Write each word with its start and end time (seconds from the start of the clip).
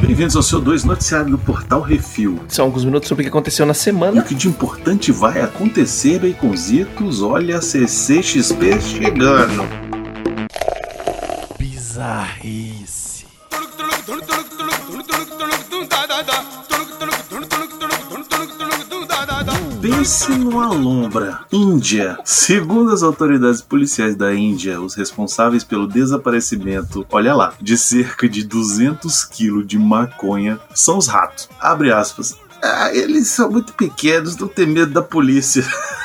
Bem-vindos 0.00 0.36
ao 0.36 0.42
seu 0.42 0.60
2 0.60 0.84
noticiário 0.84 1.30
do 1.30 1.38
Portal 1.38 1.80
Refil. 1.80 2.38
São 2.48 2.66
alguns 2.66 2.84
minutos 2.84 3.08
sobre 3.08 3.22
o 3.22 3.24
que 3.24 3.28
aconteceu 3.30 3.64
na 3.64 3.72
E 3.72 3.76
o 3.76 3.78
semana. 3.78 4.22
que 4.22 4.34
de 4.34 4.48
importante 4.48 5.10
vai 5.10 5.40
acontecer, 5.40 6.18
Baconzitos? 6.18 7.22
Olha 7.22 7.58
a 7.58 7.62
CCXP 7.62 8.80
chegando. 8.80 9.64
Bizarrice. 11.58 13.24
Pense 20.02 20.32
numa 20.32 20.66
lombra. 20.66 21.44
Índia. 21.52 22.18
Segundo 22.24 22.90
as 22.90 23.04
autoridades 23.04 23.62
policiais 23.62 24.16
da 24.16 24.34
Índia, 24.34 24.80
os 24.80 24.96
responsáveis 24.96 25.62
pelo 25.62 25.86
desaparecimento, 25.86 27.06
olha 27.08 27.32
lá, 27.32 27.54
de 27.60 27.78
cerca 27.78 28.28
de 28.28 28.42
200 28.42 29.24
quilos 29.26 29.64
de 29.64 29.78
maconha 29.78 30.58
são 30.74 30.98
os 30.98 31.06
ratos. 31.06 31.48
Abre 31.60 31.92
aspas. 31.92 32.36
Ah, 32.60 32.90
eles 32.92 33.28
são 33.28 33.48
muito 33.48 33.74
pequenos, 33.74 34.36
não 34.36 34.48
tem 34.48 34.66
medo 34.66 34.92
da 34.92 35.02
polícia. 35.02 35.64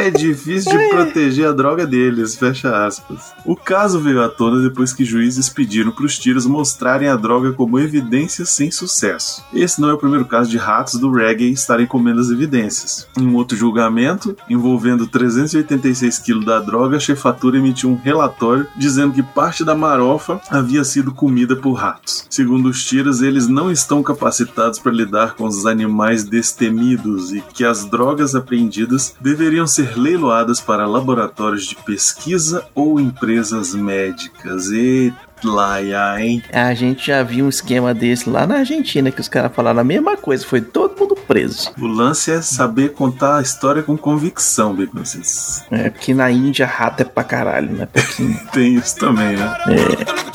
É 0.00 0.10
difícil 0.10 0.72
de 0.72 0.88
proteger 0.88 1.46
a 1.46 1.52
droga 1.52 1.86
deles, 1.86 2.34
fecha 2.34 2.86
aspas. 2.86 3.34
O 3.44 3.54
caso 3.54 4.00
veio 4.00 4.22
à 4.22 4.30
tona 4.30 4.62
depois 4.62 4.94
que 4.94 5.04
juízes 5.04 5.50
pediram 5.50 5.92
para 5.92 6.06
os 6.06 6.18
tiros 6.18 6.46
mostrarem 6.46 7.06
a 7.06 7.16
droga 7.16 7.52
como 7.52 7.78
evidência 7.78 8.46
sem 8.46 8.70
sucesso. 8.70 9.44
Esse 9.52 9.78
não 9.78 9.90
é 9.90 9.92
o 9.92 9.98
primeiro 9.98 10.24
caso 10.24 10.48
de 10.48 10.56
ratos 10.56 10.94
do 10.94 11.12
reggae 11.12 11.52
estarem 11.52 11.86
comendo 11.86 12.18
as 12.18 12.30
evidências. 12.30 13.06
Em 13.18 13.26
um 13.26 13.34
outro 13.34 13.54
julgamento, 13.54 14.34
envolvendo 14.48 15.06
386 15.06 16.18
quilos 16.20 16.46
da 16.46 16.58
droga, 16.60 16.96
a 16.96 17.00
chefatura 17.00 17.58
emitiu 17.58 17.90
um 17.90 18.00
relatório 18.02 18.66
dizendo 18.78 19.12
que 19.12 19.22
parte 19.22 19.66
da 19.66 19.74
marofa 19.74 20.40
havia 20.48 20.82
sido 20.82 21.12
comida 21.12 21.54
por 21.54 21.74
ratos. 21.74 22.26
Segundo 22.30 22.70
os 22.70 22.82
tiras, 22.82 23.20
eles 23.20 23.48
não 23.48 23.70
estão 23.70 24.02
capacitados 24.02 24.78
para 24.78 24.92
lidar 24.92 25.34
com 25.34 25.44
os 25.44 25.66
animais 25.66 26.24
destemidos 26.24 27.34
e 27.34 27.42
que 27.42 27.66
as 27.66 27.84
drogas 27.84 28.34
apreendidas 28.34 29.14
deveriam 29.20 29.66
ser 29.66 29.89
leiloadas 29.96 30.60
para 30.60 30.86
laboratórios 30.86 31.66
de 31.66 31.76
pesquisa 31.76 32.66
ou 32.74 33.00
empresas 33.00 33.74
médicas. 33.74 34.70
E 34.70 35.12
lá, 35.44 35.80
hein? 36.20 36.42
A 36.52 36.74
gente 36.74 37.06
já 37.06 37.22
viu 37.22 37.46
um 37.46 37.48
esquema 37.48 37.94
desse 37.94 38.28
lá 38.28 38.46
na 38.46 38.58
Argentina, 38.58 39.10
que 39.10 39.20
os 39.20 39.28
caras 39.28 39.52
falaram 39.54 39.80
a 39.80 39.84
mesma 39.84 40.16
coisa, 40.16 40.44
foi 40.44 40.60
todo 40.60 40.98
mundo 40.98 41.14
preso. 41.14 41.72
O 41.78 41.86
lance 41.86 42.30
é 42.30 42.40
saber 42.42 42.92
contar 42.92 43.38
a 43.38 43.42
história 43.42 43.82
com 43.82 43.96
convicção, 43.96 44.74
Baconzitos. 44.74 45.62
É, 45.70 45.90
porque 45.90 46.12
na 46.12 46.30
Índia 46.30 46.66
rato 46.66 47.02
é 47.02 47.04
pra 47.04 47.24
caralho, 47.24 47.72
né? 47.72 47.88
Tem 48.52 48.74
isso 48.74 48.96
também, 48.96 49.36
né? 49.36 49.56
Deu 49.66 50.29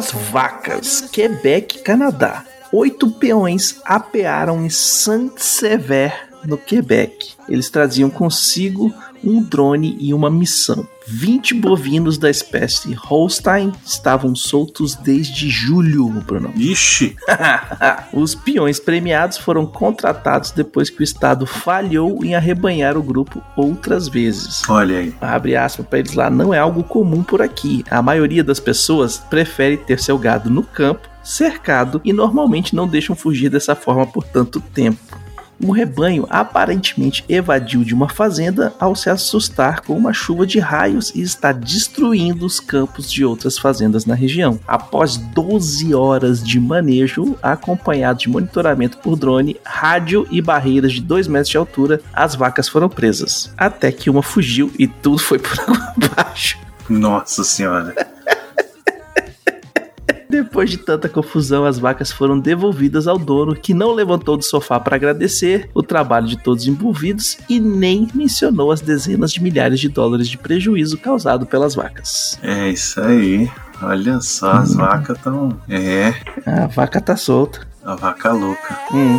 nas 0.00 0.12
vacas, 0.12 1.02
Quebec, 1.12 1.80
Canadá. 1.80 2.42
Oito 2.72 3.10
peões 3.10 3.76
apearam 3.84 4.64
em 4.64 4.70
Saint-Sever, 4.70 6.30
no 6.42 6.56
Quebec. 6.56 7.34
Eles 7.46 7.68
traziam 7.68 8.08
consigo 8.08 8.94
um 9.24 9.42
drone 9.42 9.96
e 10.00 10.12
uma 10.14 10.30
missão. 10.30 10.86
20 11.06 11.54
bovinos 11.54 12.18
da 12.18 12.30
espécie 12.30 12.92
Holstein 12.94 13.72
estavam 13.84 14.34
soltos 14.34 14.94
desde 14.94 15.48
julho, 15.48 16.08
Bruno. 16.26 16.52
Ixi, 16.56 17.16
Os 18.12 18.34
peões 18.34 18.78
premiados 18.78 19.38
foram 19.38 19.66
contratados 19.66 20.50
depois 20.50 20.88
que 20.88 21.00
o 21.00 21.04
Estado 21.04 21.46
falhou 21.46 22.24
em 22.24 22.34
arrebanhar 22.34 22.96
o 22.96 23.02
grupo 23.02 23.42
outras 23.56 24.08
vezes. 24.08 24.62
olha 24.68 24.98
aí. 24.98 25.14
Abre 25.20 25.56
aspas 25.56 25.86
para 25.86 25.98
eles 25.98 26.12
lá, 26.12 26.30
não 26.30 26.54
é 26.54 26.58
algo 26.58 26.84
comum 26.84 27.22
por 27.22 27.42
aqui. 27.42 27.84
A 27.90 28.00
maioria 28.00 28.44
das 28.44 28.60
pessoas 28.60 29.18
prefere 29.18 29.76
ter 29.76 29.98
seu 29.98 30.18
gado 30.18 30.50
no 30.50 30.62
campo, 30.62 31.08
cercado, 31.22 32.00
e 32.04 32.12
normalmente 32.12 32.74
não 32.74 32.86
deixam 32.86 33.16
fugir 33.16 33.48
dessa 33.48 33.74
forma 33.74 34.06
por 34.06 34.24
tanto 34.24 34.60
tempo. 34.60 35.19
O 35.62 35.72
rebanho 35.72 36.26
aparentemente 36.30 37.24
evadiu 37.28 37.84
de 37.84 37.94
uma 37.94 38.08
fazenda 38.08 38.72
ao 38.80 38.96
se 38.96 39.10
assustar 39.10 39.82
com 39.82 39.94
uma 39.94 40.12
chuva 40.12 40.46
de 40.46 40.58
raios 40.58 41.12
e 41.14 41.20
está 41.20 41.52
destruindo 41.52 42.46
os 42.46 42.58
campos 42.58 43.10
de 43.10 43.24
outras 43.24 43.58
fazendas 43.58 44.06
na 44.06 44.14
região. 44.14 44.58
Após 44.66 45.18
12 45.18 45.94
horas 45.94 46.42
de 46.42 46.58
manejo, 46.58 47.36
acompanhado 47.42 48.20
de 48.20 48.28
monitoramento 48.28 48.98
por 48.98 49.16
drone, 49.16 49.56
rádio 49.64 50.26
e 50.30 50.40
barreiras 50.40 50.92
de 50.92 51.02
2 51.02 51.28
metros 51.28 51.50
de 51.50 51.58
altura, 51.58 52.00
as 52.12 52.34
vacas 52.34 52.68
foram 52.68 52.88
presas. 52.88 53.52
Até 53.56 53.92
que 53.92 54.08
uma 54.08 54.22
fugiu 54.22 54.72
e 54.78 54.86
tudo 54.86 55.18
foi 55.18 55.38
por 55.38 55.60
água 55.60 55.92
abaixo. 56.14 56.58
Nossa 56.88 57.44
senhora. 57.44 57.94
Depois 60.30 60.70
de 60.70 60.76
tanta 60.78 61.08
confusão, 61.08 61.64
as 61.64 61.76
vacas 61.78 62.12
foram 62.12 62.38
devolvidas 62.38 63.08
ao 63.08 63.18
dono, 63.18 63.54
que 63.56 63.74
não 63.74 63.92
levantou 63.92 64.36
do 64.36 64.44
sofá 64.44 64.78
para 64.78 64.94
agradecer 64.94 65.68
o 65.74 65.82
trabalho 65.82 66.26
de 66.28 66.36
todos 66.38 66.68
envolvidos 66.68 67.36
e 67.48 67.58
nem 67.58 68.06
mencionou 68.14 68.70
as 68.70 68.80
dezenas 68.80 69.32
de 69.32 69.42
milhares 69.42 69.80
de 69.80 69.88
dólares 69.88 70.28
de 70.28 70.38
prejuízo 70.38 70.96
causado 70.98 71.44
pelas 71.46 71.74
vacas. 71.74 72.38
É 72.42 72.70
isso 72.70 73.00
aí. 73.00 73.50
Olha 73.82 74.20
só, 74.20 74.52
as 74.52 74.74
vacas 74.74 75.16
estão. 75.16 75.58
É, 75.68 76.14
A 76.46 76.66
vaca 76.68 77.00
tá 77.00 77.16
solta. 77.16 77.66
a 77.84 77.94
vaca 77.96 78.30
louca. 78.32 78.78
Hum. 78.92 79.18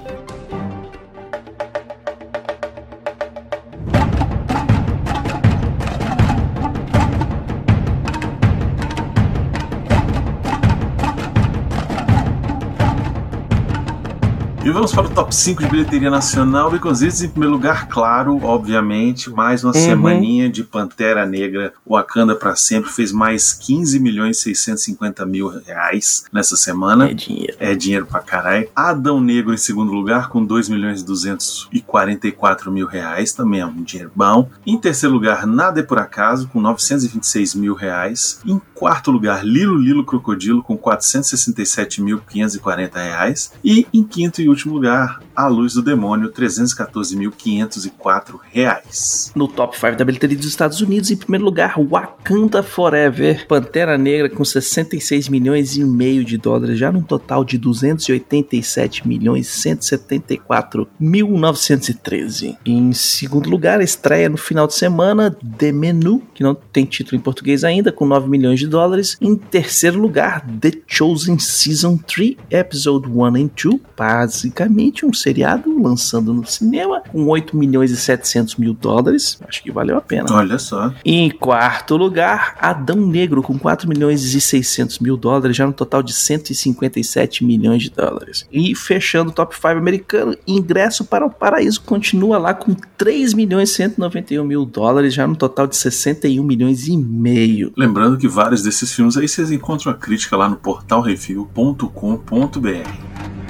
E 14.63 14.69
vamos 14.69 14.93
para 14.93 15.07
o 15.07 15.09
top 15.09 15.33
5 15.33 15.63
de 15.63 15.69
bilheteria 15.69 16.11
nacional. 16.11 16.69
Baconzitos, 16.69 17.23
em 17.23 17.29
primeiro 17.29 17.55
lugar, 17.55 17.87
claro, 17.87 18.39
obviamente, 18.43 19.27
mais 19.27 19.63
uma 19.63 19.73
semaninha 19.73 20.47
de 20.47 20.63
Pantera 20.63 21.25
Negra, 21.25 21.73
Wakanda 21.83 22.35
pra 22.35 22.55
sempre, 22.55 22.91
fez 22.91 23.11
mais 23.11 23.53
15 23.53 23.99
milhões 23.99 24.37
e 24.37 24.43
650 24.43 25.25
mil 25.25 25.47
reais 25.47 26.25
nessa 26.31 26.55
semana. 26.55 27.09
É 27.09 27.13
dinheiro. 27.15 27.57
É 27.59 27.73
dinheiro 27.73 28.05
pra 28.05 28.19
caralho. 28.19 28.69
Adão 28.75 29.19
Negro 29.19 29.51
em 29.51 29.57
segundo 29.57 29.91
lugar, 29.91 30.29
com 30.29 30.45
2 30.45 30.69
milhões 30.69 31.01
e 31.01 31.05
244 31.05 32.71
mil 32.71 32.85
reais, 32.85 33.33
também 33.33 33.61
é 33.61 33.65
um 33.65 33.81
dinheiro 33.81 34.11
bom. 34.15 34.47
Em 34.63 34.77
terceiro 34.77 35.15
lugar, 35.15 35.47
Nada 35.47 35.79
é 35.79 35.83
Por 35.83 35.97
Acaso, 35.97 36.47
com 36.47 36.61
926 36.61 37.55
mil 37.55 37.73
reais. 37.73 38.39
Em 38.45 38.61
quarto 38.75 39.09
lugar, 39.09 39.43
Lilo 39.43 39.75
Lilo 39.75 40.05
Crocodilo, 40.05 40.61
com 40.61 40.77
467.540 40.77 42.93
reais. 42.93 43.51
E 43.63 43.87
em 43.91 44.03
quinto 44.03 44.39
e 44.39 44.51
último 44.51 44.60
lugar, 44.69 45.21
A 45.35 45.47
Luz 45.47 45.73
do 45.73 45.81
Demônio, 45.81 46.31
314.504 46.31 48.39
reais. 48.51 49.31
No 49.35 49.47
top 49.47 49.77
5 49.77 49.97
da 49.97 50.05
bilheteria 50.05 50.37
dos 50.37 50.47
Estados 50.47 50.81
Unidos, 50.81 51.11
em 51.11 51.15
primeiro 51.15 51.45
lugar, 51.45 51.75
Wakanda 51.79 52.63
Forever, 52.63 53.45
Pantera 53.47 53.97
Negra 53.97 54.29
com 54.29 54.43
66 54.43 55.29
milhões 55.29 55.77
e 55.77 55.83
meio 55.83 56.25
de 56.25 56.37
dólares, 56.37 56.77
já 56.77 56.91
num 56.91 57.01
total 57.01 57.43
de 57.43 57.57
287 57.57 59.07
milhões 59.07 59.47
174 59.47 60.87
mil 60.99 61.29
913. 61.29 62.57
Em 62.65 62.93
segundo 62.93 63.49
lugar, 63.49 63.81
estreia 63.81 64.29
no 64.29 64.37
final 64.37 64.67
de 64.67 64.73
semana, 64.73 65.35
The 65.57 65.71
Menu, 65.71 66.21
que 66.33 66.43
não 66.43 66.55
tem 66.55 66.85
título 66.85 67.17
em 67.17 67.23
português 67.23 67.63
ainda, 67.63 67.91
com 67.91 68.05
9 68.05 68.29
milhões 68.29 68.59
de 68.59 68.67
dólares. 68.67 69.17
Em 69.21 69.35
terceiro 69.35 69.99
lugar, 69.99 70.45
The 70.59 70.71
Chosen 70.87 71.39
Season 71.39 71.97
3, 71.97 72.35
Episode 72.49 73.07
1 73.07 73.25
and 73.25 73.49
2, 73.63 73.79
Paz 73.95 74.40
basicamente 74.41 75.05
um 75.05 75.13
seriado 75.13 75.81
lançando 75.81 76.33
no 76.33 76.45
cinema 76.45 77.01
com 77.11 77.27
8 77.27 77.55
milhões 77.55 77.91
e 77.91 77.97
700 77.97 78.55
mil 78.55 78.73
dólares. 78.73 79.39
Acho 79.47 79.61
que 79.61 79.71
valeu 79.71 79.97
a 79.97 80.01
pena. 80.01 80.25
Olha 80.31 80.57
só. 80.57 80.91
Em 81.05 81.29
quarto 81.29 81.95
lugar, 81.95 82.55
Adão 82.59 82.97
Negro 82.97 83.43
com 83.43 83.59
4 83.59 83.87
milhões 83.87 84.33
e 84.33 84.41
600 84.41 84.97
mil 84.99 85.15
dólares, 85.15 85.55
já 85.55 85.67
no 85.67 85.73
total 85.73 86.01
de 86.01 86.13
157 86.13 87.45
milhões 87.45 87.83
de 87.83 87.91
dólares. 87.91 88.47
E 88.51 88.73
fechando 88.75 89.29
o 89.29 89.33
top 89.33 89.55
5 89.55 89.67
americano, 89.67 90.35
Ingresso 90.47 91.05
para 91.05 91.23
o 91.25 91.29
Paraíso 91.29 91.81
continua 91.81 92.37
lá 92.37 92.53
com 92.53 92.73
3 92.97 93.33
milhões 93.33 93.69
e 93.69 93.73
191 93.73 94.43
mil 94.43 94.65
dólares, 94.65 95.13
já 95.13 95.27
no 95.27 95.35
total 95.35 95.67
de 95.67 95.75
61 95.75 96.41
milhões 96.43 96.87
e 96.87 96.97
meio. 96.97 97.71
Lembrando 97.77 98.17
que 98.17 98.27
vários 98.27 98.63
desses 98.63 98.91
filmes 98.91 99.15
aí 99.17 99.27
vocês 99.27 99.51
encontram 99.51 99.91
a 99.91 99.95
crítica 99.95 100.35
lá 100.35 100.49
no 100.49 100.55
portalrefil.com.br. 100.55 103.40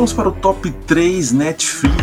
vamos 0.00 0.14
para 0.14 0.30
o 0.30 0.32
top 0.32 0.70
3 0.86 1.30
Netflix 1.30 2.00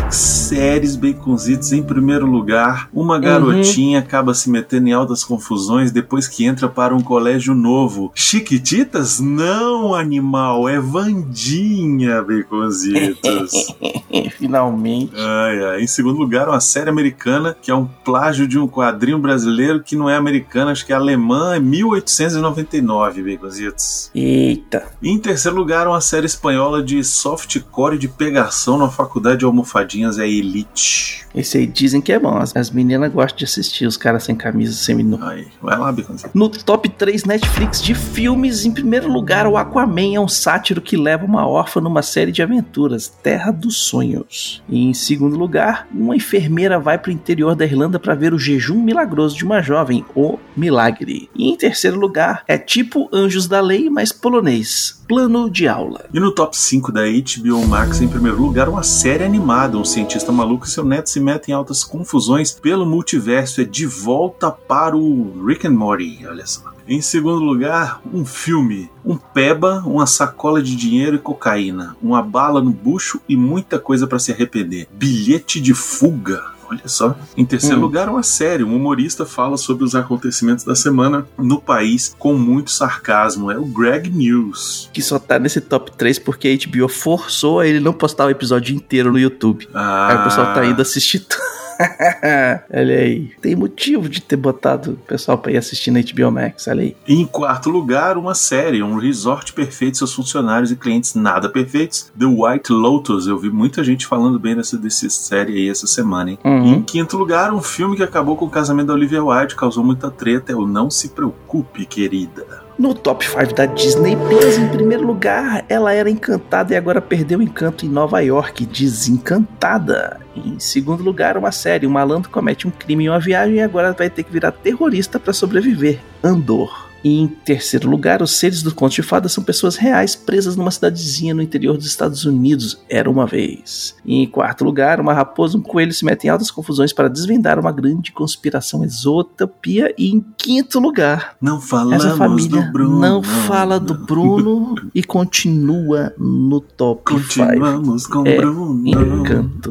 séries 0.48 0.94
baconzitos. 0.94 1.72
Em 1.72 1.82
primeiro 1.82 2.26
lugar, 2.26 2.88
uma 2.94 3.18
garotinha 3.18 3.98
acaba 3.98 4.32
se 4.32 4.48
metendo 4.48 4.88
em 4.88 4.92
altas 4.92 5.24
confusões 5.24 5.90
depois 5.90 6.26
que 6.28 6.44
entra 6.44 6.68
para 6.68 6.94
um 6.94 7.00
colégio 7.00 7.54
novo. 7.54 8.12
Chiquititas? 8.14 9.18
Não, 9.18 9.94
animal, 9.94 10.68
é 10.68 10.78
Vandinha, 10.78 12.22
baconzitos. 12.22 13.74
Finalmente. 14.38 15.12
Ai, 15.14 15.64
ai. 15.64 15.82
Em 15.82 15.86
segundo 15.86 16.18
lugar, 16.18 16.48
uma 16.48 16.60
série 16.60 16.88
americana 16.88 17.56
que 17.60 17.70
é 17.70 17.74
um 17.74 17.84
plágio 17.84 18.46
de 18.46 18.58
um 18.58 18.68
quadrinho 18.68 19.18
brasileiro 19.18 19.82
que 19.82 19.96
não 19.96 20.08
é 20.08 20.16
americano, 20.16 20.70
acho 20.70 20.86
que 20.86 20.92
é 20.92 20.96
alemã, 20.96 21.56
é 21.56 21.60
1899, 21.60 23.22
baconzitos. 23.22 24.10
Eita. 24.14 24.86
E 25.02 25.10
em 25.10 25.18
terceiro 25.18 25.56
lugar, 25.56 25.86
uma 25.86 26.00
série 26.00 26.26
espanhola 26.26 26.82
de 26.82 27.02
softcore 27.04 27.87
de 27.96 28.08
pegação 28.08 28.76
na 28.76 28.90
faculdade 28.90 29.38
de 29.38 29.44
almofadinhas, 29.44 30.18
é 30.18 30.28
Elite. 30.28 31.26
Esse 31.34 31.58
aí 31.58 31.66
dizem 31.66 32.00
que 32.00 32.12
é 32.12 32.18
bom. 32.18 32.36
As, 32.36 32.54
as 32.56 32.70
meninas 32.70 33.12
gostam 33.12 33.38
de 33.38 33.44
assistir 33.44 33.86
os 33.86 33.96
caras 33.96 34.24
sem 34.24 34.34
camisa, 34.34 34.72
seminu. 34.72 35.18
Aí, 35.22 35.46
vai 35.62 35.78
lá, 35.78 35.92
baconzitos. 35.92 36.32
No 36.34 36.48
top 36.48 36.88
3 36.88 37.24
Netflix 37.24 37.82
de 37.82 37.94
filmes, 37.94 38.64
em 38.64 38.72
primeiro 38.72 39.10
lugar, 39.10 39.46
o 39.46 39.56
Aquaman 39.56 40.16
é 40.16 40.20
um 40.20 40.28
sátiro 40.28 40.80
que 40.80 40.96
leva 40.96 41.24
uma 41.24 41.46
órfã 41.46 41.80
numa 41.80 42.02
série 42.02 42.32
de 42.32 42.42
aventuras, 42.42 43.08
Terra 43.22 43.50
dos 43.50 43.76
Sonhos. 43.76 44.62
E 44.68 44.84
em 44.84 44.94
segundo 44.94 45.36
lugar, 45.36 45.86
uma 45.92 46.16
enfermeira 46.16 46.78
vai 46.78 46.98
para 46.98 47.10
o 47.10 47.12
interior 47.12 47.54
da 47.54 47.64
Irlanda 47.64 47.98
para 47.98 48.14
ver 48.14 48.34
o 48.34 48.38
jejum 48.38 48.82
milagroso 48.82 49.36
de 49.36 49.44
uma 49.44 49.62
jovem, 49.62 50.04
o 50.14 50.38
Milagre. 50.56 51.30
E 51.34 51.48
em 51.48 51.56
terceiro 51.56 51.98
lugar, 51.98 52.42
é 52.48 52.58
tipo 52.58 53.08
Anjos 53.12 53.46
da 53.46 53.60
Lei, 53.60 53.88
mas 53.88 54.12
polonês, 54.12 55.00
Plano 55.06 55.48
de 55.50 55.68
Aula. 55.68 56.06
E 56.12 56.18
no 56.18 56.32
top 56.32 56.56
5 56.56 56.92
da 56.92 57.02
HBO 57.02 57.66
Max, 57.78 58.00
em 58.00 58.08
primeiro 58.08 58.42
lugar, 58.42 58.68
uma 58.68 58.82
série 58.82 59.22
animada. 59.22 59.78
Um 59.78 59.84
cientista 59.84 60.32
maluco 60.32 60.66
e 60.66 60.68
seu 60.68 60.84
neto 60.84 61.08
se 61.08 61.20
metem 61.20 61.52
em 61.52 61.56
altas 61.56 61.84
confusões 61.84 62.50
pelo 62.50 62.84
multiverso. 62.84 63.60
É 63.60 63.64
De 63.64 63.86
Volta 63.86 64.50
para 64.50 64.96
o 64.96 65.46
Rick 65.46 65.64
and 65.64 65.74
Morty, 65.74 66.26
olha 66.26 66.44
só. 66.44 66.72
Em 66.88 67.00
segundo 67.00 67.38
lugar, 67.38 68.00
um 68.12 68.24
filme. 68.24 68.90
Um 69.04 69.16
peba, 69.16 69.80
uma 69.86 70.08
sacola 70.08 70.60
de 70.60 70.74
dinheiro 70.74 71.14
e 71.14 71.20
cocaína, 71.20 71.96
uma 72.02 72.20
bala 72.20 72.60
no 72.60 72.72
bucho 72.72 73.20
e 73.28 73.36
muita 73.36 73.78
coisa 73.78 74.08
para 74.08 74.18
se 74.18 74.32
arrepender. 74.32 74.88
Bilhete 74.92 75.60
de 75.60 75.72
fuga. 75.72 76.57
Olha 76.70 76.86
só. 76.86 77.16
Em 77.36 77.44
terceiro 77.46 77.76
Hum. 77.78 77.80
lugar, 77.80 78.08
uma 78.08 78.22
série. 78.22 78.62
Um 78.62 78.76
humorista 78.76 79.24
fala 79.24 79.56
sobre 79.56 79.84
os 79.84 79.94
acontecimentos 79.94 80.64
da 80.64 80.74
semana 80.74 81.26
no 81.38 81.60
país 81.60 82.14
com 82.18 82.34
muito 82.34 82.70
sarcasmo. 82.70 83.50
É 83.50 83.58
o 83.58 83.64
Greg 83.64 84.10
News. 84.10 84.90
Que 84.92 85.00
só 85.00 85.18
tá 85.18 85.38
nesse 85.38 85.60
top 85.60 85.92
3 85.96 86.18
porque 86.18 86.48
a 86.48 86.68
HBO 86.80 86.88
forçou 86.88 87.60
a 87.60 87.66
ele 87.66 87.80
não 87.80 87.92
postar 87.92 88.26
o 88.26 88.30
episódio 88.30 88.74
inteiro 88.76 89.10
no 89.12 89.18
YouTube. 89.18 89.68
Ah, 89.72 90.08
Aí 90.10 90.16
o 90.18 90.24
pessoal 90.24 90.52
tá 90.54 90.64
indo 90.66 90.82
assistir. 90.82 91.20
tudo. 91.20 91.47
olha 92.72 92.98
aí. 92.98 93.30
Tem 93.40 93.54
motivo 93.54 94.08
de 94.08 94.20
ter 94.20 94.36
botado 94.36 94.92
o 94.92 94.96
pessoal 94.96 95.38
pra 95.38 95.52
ir 95.52 95.56
assistir 95.56 95.90
na 95.90 96.00
HBO 96.00 96.30
Max, 96.30 96.66
olha 96.68 96.82
aí. 96.82 96.96
Em 97.06 97.24
quarto 97.24 97.70
lugar, 97.70 98.16
uma 98.16 98.34
série, 98.34 98.82
um 98.82 98.96
resort 98.96 99.52
perfeito, 99.52 99.98
seus 99.98 100.12
funcionários 100.12 100.70
e 100.70 100.76
clientes 100.76 101.14
nada 101.14 101.48
perfeitos, 101.48 102.12
The 102.18 102.26
White 102.26 102.72
Lotus. 102.72 103.26
Eu 103.26 103.38
vi 103.38 103.50
muita 103.50 103.82
gente 103.84 104.06
falando 104.06 104.38
bem 104.38 104.56
dessa, 104.56 104.76
dessa 104.76 105.08
série 105.08 105.54
aí 105.54 105.68
essa 105.68 105.86
semana, 105.86 106.30
hein? 106.30 106.38
Uhum. 106.44 106.74
Em 106.74 106.82
quinto 106.82 107.16
lugar, 107.16 107.52
um 107.52 107.62
filme 107.62 107.96
que 107.96 108.02
acabou 108.02 108.36
com 108.36 108.46
o 108.46 108.50
casamento 108.50 108.88
da 108.88 108.94
Olivia 108.94 109.22
Wilde, 109.22 109.56
causou 109.56 109.84
muita 109.84 110.10
treta, 110.10 110.52
é 110.52 110.56
o 110.56 110.66
Não 110.66 110.90
Se 110.90 111.08
Preocupe, 111.10 111.86
querida. 111.86 112.67
No 112.78 112.94
top 112.94 113.26
5 113.26 113.54
da 113.54 113.66
Disney 113.66 114.14
Plus, 114.14 114.56
em 114.56 114.68
primeiro 114.68 115.04
lugar, 115.04 115.64
ela 115.68 115.92
era 115.92 116.08
encantada 116.08 116.72
e 116.72 116.76
agora 116.76 117.00
perdeu 117.00 117.40
o 117.40 117.42
encanto 117.42 117.84
em 117.84 117.88
Nova 117.88 118.20
York, 118.20 118.64
desencantada. 118.64 120.20
Em 120.36 120.60
segundo 120.60 121.02
lugar, 121.02 121.36
uma 121.36 121.50
série, 121.50 121.88
um 121.88 121.90
malandro 121.90 122.30
comete 122.30 122.68
um 122.68 122.70
crime 122.70 123.06
em 123.06 123.08
uma 123.08 123.18
viagem 123.18 123.56
e 123.56 123.60
agora 123.60 123.92
vai 123.92 124.08
ter 124.08 124.22
que 124.22 124.32
virar 124.32 124.52
terrorista 124.52 125.18
para 125.18 125.32
sobreviver, 125.32 125.98
Andor. 126.22 126.87
E 127.04 127.20
em 127.20 127.28
terceiro 127.28 127.88
lugar, 127.88 128.22
os 128.22 128.32
seres 128.32 128.62
do 128.62 128.74
conto 128.74 128.94
de 128.94 129.02
fadas 129.02 129.32
são 129.32 129.44
pessoas 129.44 129.76
reais 129.76 130.16
presas 130.16 130.56
numa 130.56 130.70
cidadezinha 130.70 131.32
no 131.32 131.40
interior 131.42 131.76
dos 131.76 131.86
Estados 131.86 132.24
Unidos, 132.24 132.78
era 132.88 133.08
uma 133.08 133.24
vez. 133.26 133.94
E 134.04 134.16
em 134.22 134.26
quarto 134.26 134.64
lugar, 134.64 135.00
uma 135.00 135.12
raposa 135.12 135.56
e 135.56 135.60
um 135.60 135.62
coelho 135.62 135.92
se 135.92 136.04
metem 136.04 136.28
em 136.28 136.32
altas 136.32 136.50
confusões 136.50 136.92
para 136.92 137.08
desvendar 137.08 137.58
uma 137.58 137.70
grande 137.70 138.10
conspiração 138.10 138.82
exotopia. 138.84 139.94
E 139.96 140.10
em 140.10 140.24
quinto 140.36 140.80
lugar, 140.80 141.36
Não 141.40 141.60
falamos 141.60 142.04
essa 142.04 142.16
família 142.16 142.62
do 142.62 142.72
Bruno. 142.72 142.98
não 142.98 143.22
fala 143.22 143.78
do 143.78 143.94
Bruno 144.04 144.74
e 144.94 145.02
continua 145.02 146.12
no 146.18 146.60
top 146.60 147.12
5. 147.14 147.46
Continuamos 147.46 148.06
com 148.06 148.26
É, 148.26 148.36
Bruno. 148.36 148.88
Encanto. 148.88 149.70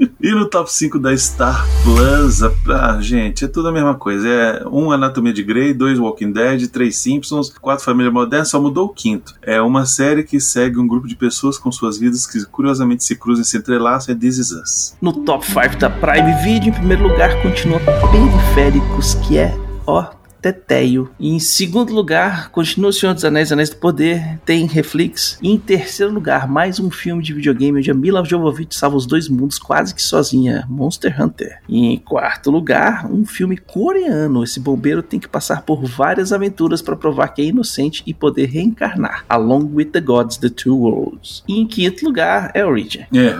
E 0.20 0.32
no 0.32 0.48
top 0.48 0.70
5 0.70 0.98
da 0.98 1.16
Star 1.16 1.66
Plus, 1.82 2.42
ah, 2.42 2.98
gente, 3.00 3.44
é 3.44 3.48
tudo 3.48 3.68
a 3.68 3.72
mesma 3.72 3.94
coisa. 3.94 4.28
É 4.28 4.68
um 4.68 4.92
Anatomia 4.92 5.32
de 5.32 5.42
Grey, 5.42 5.72
dois 5.72 5.98
Walking 5.98 6.30
Dead, 6.32 6.68
três 6.68 6.96
Simpsons, 6.96 7.50
quatro 7.58 7.84
Família 7.84 8.12
Moderna, 8.12 8.44
só 8.44 8.60
mudou 8.60 8.86
o 8.86 8.92
quinto. 8.92 9.34
É 9.40 9.62
uma 9.62 9.86
série 9.86 10.22
que 10.22 10.38
segue 10.38 10.78
um 10.78 10.86
grupo 10.86 11.08
de 11.08 11.16
pessoas 11.16 11.56
com 11.58 11.72
suas 11.72 11.98
vidas 11.98 12.26
que 12.26 12.44
curiosamente 12.44 13.02
se 13.02 13.16
cruzam 13.16 13.42
e 13.42 13.46
se 13.46 13.56
entrelaçam, 13.56 14.14
é 14.14 14.18
This 14.18 14.38
Is 14.38 14.50
Us. 14.50 14.96
No 15.00 15.12
top 15.12 15.46
5 15.46 15.78
da 15.78 15.88
Prime 15.88 16.34
Video, 16.44 16.68
em 16.68 16.72
primeiro 16.72 17.02
lugar, 17.02 17.40
continua 17.42 17.80
Periféricos, 18.10 19.14
que 19.14 19.38
é, 19.38 19.56
ó, 19.86 20.06
Teteio. 20.40 21.10
Em 21.18 21.38
segundo 21.38 21.92
lugar, 21.92 22.50
continua 22.50 22.90
O 22.90 22.92
Senhor 22.92 23.14
dos 23.14 23.24
Anéis, 23.24 23.52
Anéis 23.52 23.70
do 23.70 23.76
Poder, 23.76 24.38
tem 24.44 24.66
Reflex. 24.66 25.38
E 25.42 25.50
em 25.50 25.58
terceiro 25.58 26.12
lugar, 26.12 26.48
mais 26.48 26.80
um 26.80 26.90
filme 26.90 27.22
de 27.22 27.32
videogame 27.32 27.78
onde 27.78 27.90
a 27.90 27.94
Mila 27.94 28.24
Jovovich 28.24 28.76
salva 28.76 28.96
os 28.96 29.06
dois 29.06 29.28
mundos 29.28 29.58
quase 29.58 29.94
que 29.94 30.02
sozinha, 30.02 30.66
Monster 30.68 31.20
Hunter. 31.20 31.58
E 31.68 31.86
em 31.86 31.98
quarto 31.98 32.50
lugar, 32.50 33.10
um 33.10 33.24
filme 33.24 33.56
coreano. 33.56 34.42
Esse 34.42 34.58
bombeiro 34.58 35.02
tem 35.02 35.20
que 35.20 35.28
passar 35.28 35.62
por 35.62 35.84
várias 35.84 36.32
aventuras 36.32 36.80
para 36.82 36.96
provar 36.96 37.28
que 37.28 37.42
é 37.42 37.46
inocente 37.46 38.02
e 38.06 38.14
poder 38.14 38.46
reencarnar, 38.46 39.24
Along 39.28 39.70
with 39.74 39.86
the 39.86 40.00
Gods, 40.00 40.36
The 40.36 40.48
Two 40.48 40.78
Worlds. 40.78 41.44
E 41.46 41.60
em 41.60 41.66
quinto 41.66 42.04
lugar, 42.04 42.50
é 42.54 42.64
Origin. 42.64 43.06
É. 43.14 43.34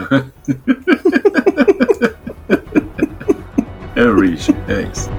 é 3.97 4.21
Rich, 4.21 4.55
é 4.69 4.83
isso. 4.83 5.11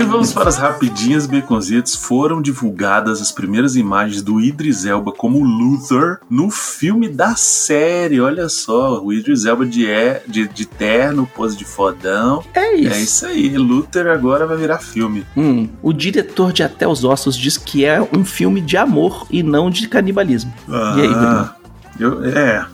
E 0.00 0.02
vamos 0.02 0.32
para 0.32 0.48
as 0.48 0.56
rapidinhas 0.56 1.26
baconzitos. 1.26 1.94
Foram 1.94 2.40
divulgadas 2.40 3.20
as 3.20 3.30
primeiras 3.30 3.76
imagens 3.76 4.22
do 4.22 4.40
Idris 4.40 4.86
Elba 4.86 5.12
como 5.12 5.44
Luther 5.44 6.20
no 6.30 6.48
filme 6.50 7.06
da 7.06 7.36
série. 7.36 8.18
Olha 8.18 8.48
só, 8.48 8.98
o 9.04 9.12
Idris 9.12 9.44
Elba 9.44 9.66
de, 9.66 9.90
é, 9.90 10.22
de, 10.26 10.48
de 10.48 10.64
terno, 10.64 11.26
pose 11.26 11.54
de 11.54 11.66
fodão. 11.66 12.42
É 12.54 12.76
isso. 12.76 12.94
É 12.94 13.00
isso 13.02 13.26
aí, 13.26 13.58
Luther 13.58 14.06
agora 14.06 14.46
vai 14.46 14.56
virar 14.56 14.78
filme. 14.78 15.26
Hum, 15.36 15.68
o 15.82 15.92
diretor 15.92 16.50
de 16.50 16.62
Até 16.62 16.88
os 16.88 17.04
Ossos 17.04 17.36
diz 17.36 17.58
que 17.58 17.84
é 17.84 18.00
um 18.00 18.24
filme 18.24 18.62
de 18.62 18.78
amor 18.78 19.26
e 19.30 19.42
não 19.42 19.68
de 19.68 19.86
canibalismo. 19.86 20.54
E 20.66 21.02
aí, 21.02 21.08
Bruno? 21.08 21.26
Ah, 21.26 21.56
eu, 21.98 22.24
é, 22.24 22.66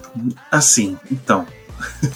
assim, 0.49 0.97
então. 1.11 1.45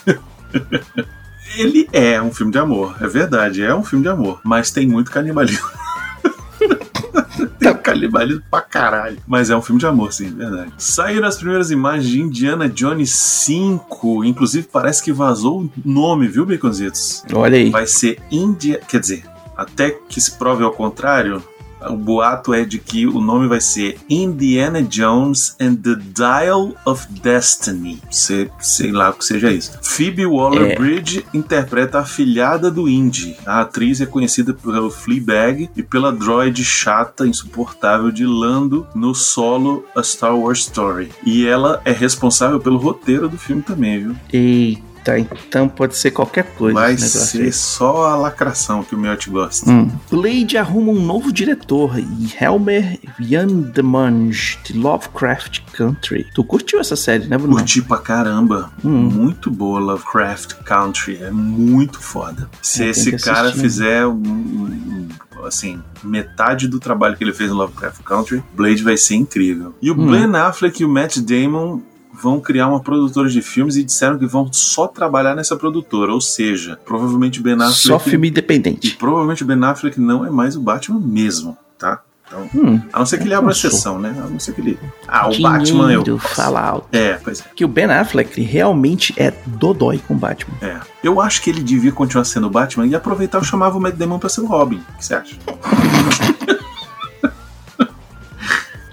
Ele 1.56 1.88
é 1.92 2.20
um 2.20 2.32
filme 2.32 2.52
de 2.52 2.58
amor, 2.58 2.96
é 3.00 3.06
verdade, 3.06 3.62
é 3.62 3.74
um 3.74 3.82
filme 3.82 4.04
de 4.04 4.08
amor, 4.08 4.40
mas 4.44 4.70
tem 4.70 4.86
muito 4.86 5.10
canibalismo. 5.10 5.68
tem 7.58 7.74
canibalismo 7.74 8.42
pra 8.50 8.60
caralho. 8.60 9.18
Mas 9.26 9.50
é 9.50 9.56
um 9.56 9.62
filme 9.62 9.80
de 9.80 9.86
amor, 9.86 10.12
sim, 10.12 10.30
verdade. 10.30 10.72
Saíram 10.78 11.26
as 11.26 11.36
primeiras 11.36 11.70
imagens 11.70 12.08
de 12.08 12.20
Indiana 12.20 12.68
Jones 12.68 13.10
5. 13.10 14.24
Inclusive, 14.24 14.68
parece 14.70 15.02
que 15.02 15.12
vazou 15.12 15.62
o 15.62 15.70
nome, 15.84 16.28
viu, 16.28 16.46
Baconzitos? 16.46 17.24
Olha 17.32 17.58
aí. 17.58 17.70
Vai 17.70 17.86
ser 17.86 18.20
India. 18.30 18.80
Quer 18.86 19.00
dizer, 19.00 19.24
até 19.56 19.90
que 19.90 20.20
se 20.20 20.32
prove 20.32 20.62
ao 20.62 20.72
contrário, 20.72 21.42
o 21.88 21.96
boato 21.96 22.52
é 22.52 22.64
de 22.64 22.78
que 22.78 23.06
o 23.06 23.20
nome 23.20 23.46
vai 23.46 23.60
ser 23.60 23.98
Indiana 24.08 24.82
Jones 24.82 25.56
and 25.60 25.76
the 25.76 25.94
Dial 25.94 26.74
of 26.84 27.06
Destiny. 27.22 28.00
Sei, 28.10 28.50
sei 28.60 28.90
lá 28.90 29.10
o 29.10 29.14
que 29.14 29.24
seja 29.24 29.50
isso. 29.50 29.78
Phoebe 29.82 30.26
Waller-Bridge 30.26 31.26
interpreta 31.32 32.00
a 32.00 32.04
filhada 32.04 32.70
do 32.70 32.88
Indy. 32.88 33.36
A 33.46 33.62
atriz 33.62 34.00
é 34.00 34.06
conhecida 34.06 34.52
pelo 34.52 34.90
Fleabag 34.90 35.70
e 35.76 35.82
pela 35.82 36.12
droid 36.12 36.64
chata, 36.64 37.26
insuportável 37.26 38.10
de 38.10 38.24
Lando 38.24 38.86
no 38.94 39.14
solo 39.14 39.84
A 39.94 40.02
Star 40.02 40.36
Wars 40.36 40.60
Story. 40.60 41.10
E 41.24 41.46
ela 41.46 41.80
é 41.84 41.92
responsável 41.92 42.60
pelo 42.60 42.78
roteiro 42.78 43.28
do 43.28 43.38
filme 43.38 43.62
também, 43.62 44.00
viu? 44.00 44.16
Eita, 44.32 44.89
então 45.08 45.68
pode 45.68 45.96
ser 45.96 46.10
qualquer 46.10 46.44
coisa. 46.54 46.74
Vai 46.78 46.96
ser 46.96 47.42
aí. 47.42 47.52
só 47.52 48.06
a 48.10 48.16
lacração 48.16 48.82
que 48.82 48.94
o 48.94 48.98
Miotti 48.98 49.30
gosta. 49.30 49.70
Hum. 49.70 49.90
Blade 50.10 50.56
arruma 50.58 50.92
um 50.92 51.00
novo 51.04 51.32
diretor, 51.32 51.98
e 51.98 52.32
Helmer 52.40 52.98
Vandemange, 53.18 54.58
de 54.64 54.72
Lovecraft 54.72 55.60
Country. 55.72 56.26
Tu 56.34 56.44
curtiu 56.44 56.80
essa 56.80 56.96
série, 56.96 57.26
né, 57.26 57.36
Bruno? 57.38 57.56
Curti 57.56 57.82
pra 57.82 57.98
caramba. 57.98 58.70
Hum. 58.84 58.90
Muito 59.10 59.50
boa 59.50 59.78
Lovecraft 59.80 60.54
Country. 60.64 61.18
É 61.22 61.30
muito 61.30 62.00
foda. 62.00 62.48
Se 62.62 62.80
É, 62.82 62.84
tem 62.84 62.90
esse 62.90 63.16
cara 63.18 63.48
assistir. 63.48 63.60
fizer 63.60 64.06
um, 64.06 64.12
um- 64.12 65.08
um- 65.36 65.44
assim, 65.46 65.80
metade 66.04 66.68
do 66.68 66.78
trabalho 66.78 67.16
que 67.16 67.24
ele 67.24 67.32
fez 67.32 67.50
no 67.50 67.56
Lovecraft 67.56 68.02
Country, 68.02 68.42
Blade 68.54 68.82
vai 68.82 68.96
ser 68.96 69.14
incrível. 69.14 69.74
E 69.80 69.90
o 69.90 69.94
Hum. 69.98 70.10
Ben 70.10 70.36
Affleck 70.36 70.82
e 70.82 70.84
o 70.84 70.88
Matt 70.88 71.18
Damon 71.18 71.80
vão 72.20 72.40
criar 72.40 72.68
uma 72.68 72.80
produtora 72.80 73.28
de 73.28 73.40
filmes 73.42 73.76
e 73.76 73.82
disseram 73.84 74.18
que 74.18 74.26
vão 74.26 74.48
só 74.52 74.86
trabalhar 74.86 75.34
nessa 75.34 75.56
produtora. 75.56 76.12
Ou 76.12 76.20
seja, 76.20 76.78
provavelmente 76.84 77.40
Ben 77.42 77.54
Affleck. 77.54 77.72
Só 77.74 77.98
filme 77.98 78.28
E 78.28 78.30
independente. 78.30 78.96
provavelmente 78.96 79.42
o 79.42 79.46
Ben 79.46 79.62
Affleck 79.64 80.00
não 80.00 80.24
é 80.24 80.30
mais 80.30 80.56
o 80.56 80.60
Batman 80.60 81.00
mesmo, 81.00 81.56
tá? 81.78 82.00
Então, 82.26 82.48
Hum, 82.54 82.80
a 82.92 83.00
não 83.00 83.06
ser 83.06 83.18
que 83.18 83.24
ele 83.24 83.34
abra 83.34 83.52
sou. 83.52 83.68
exceção, 83.68 83.98
né? 83.98 84.14
A 84.16 84.28
não 84.28 84.38
ser 84.38 84.52
que 84.54 84.60
ele. 84.60 84.78
Ah, 85.08 85.28
o 85.28 85.40
Batman 85.40 85.90
eu. 85.92 86.02
dinheiro, 86.04 86.18
fala 86.18 86.60
alto. 86.60 86.86
É, 86.92 87.14
pois 87.14 87.40
é. 87.40 87.44
Que 87.56 87.64
o 87.64 87.68
Ben 87.68 87.86
Affleck 87.86 88.40
realmente 88.40 89.12
é 89.16 89.32
dodói 89.46 89.98
com 90.06 90.14
o 90.14 90.16
Batman. 90.16 90.54
É. 90.62 90.78
Eu 91.02 91.20
acho 91.20 91.42
que 91.42 91.50
ele 91.50 91.60
devia 91.60 91.90
continuar 91.90 92.22
sendo 92.24 92.46
o 92.46 92.50
Batman 92.50 92.86
e 92.86 92.94
aproveitar 92.94 93.42
e 93.42 93.44
chamava 93.44 93.76
o 93.76 93.80
Matt 93.80 93.96
Damon 93.96 94.20
pra 94.20 94.28
ser 94.28 94.42
o 94.42 94.46
Robin. 94.46 94.80
O 94.94 94.98
que 94.98 95.04
você 95.04 95.14
acha? 95.14 95.34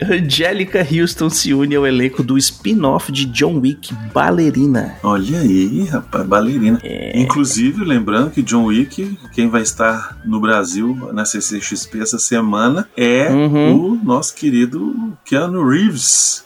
Angélica 0.10 0.80
Houston 0.80 1.30
se 1.30 1.54
une 1.54 1.76
ao 1.76 1.86
elenco 1.86 2.24
do 2.24 2.38
spin-off 2.38 3.12
de 3.12 3.26
John 3.26 3.60
Wick, 3.60 3.94
Ballerina. 4.14 4.96
Olha 5.04 5.40
aí, 5.40 5.86
rapaz, 5.86 6.26
bailarina. 6.26 6.80
É. 6.84 7.20
Inclusive, 7.20 7.84
lembrando 7.84 8.32
que 8.32 8.42
John 8.42 8.66
Wick, 8.66 9.18
quem 9.34 9.50
vai 9.50 9.62
estar 9.62 10.18
no 10.26 10.40
Brasil 10.40 11.10
na 11.14 11.26
CCXP 11.26 12.02
essa 12.02 12.20
semana 12.20 12.88
é 12.96 13.30
Uhum. 13.30 13.92
o 13.92 13.96
nosso 14.04 14.34
querido 14.34 15.14
Keanu 15.26 15.68
Reeves. 15.68 16.46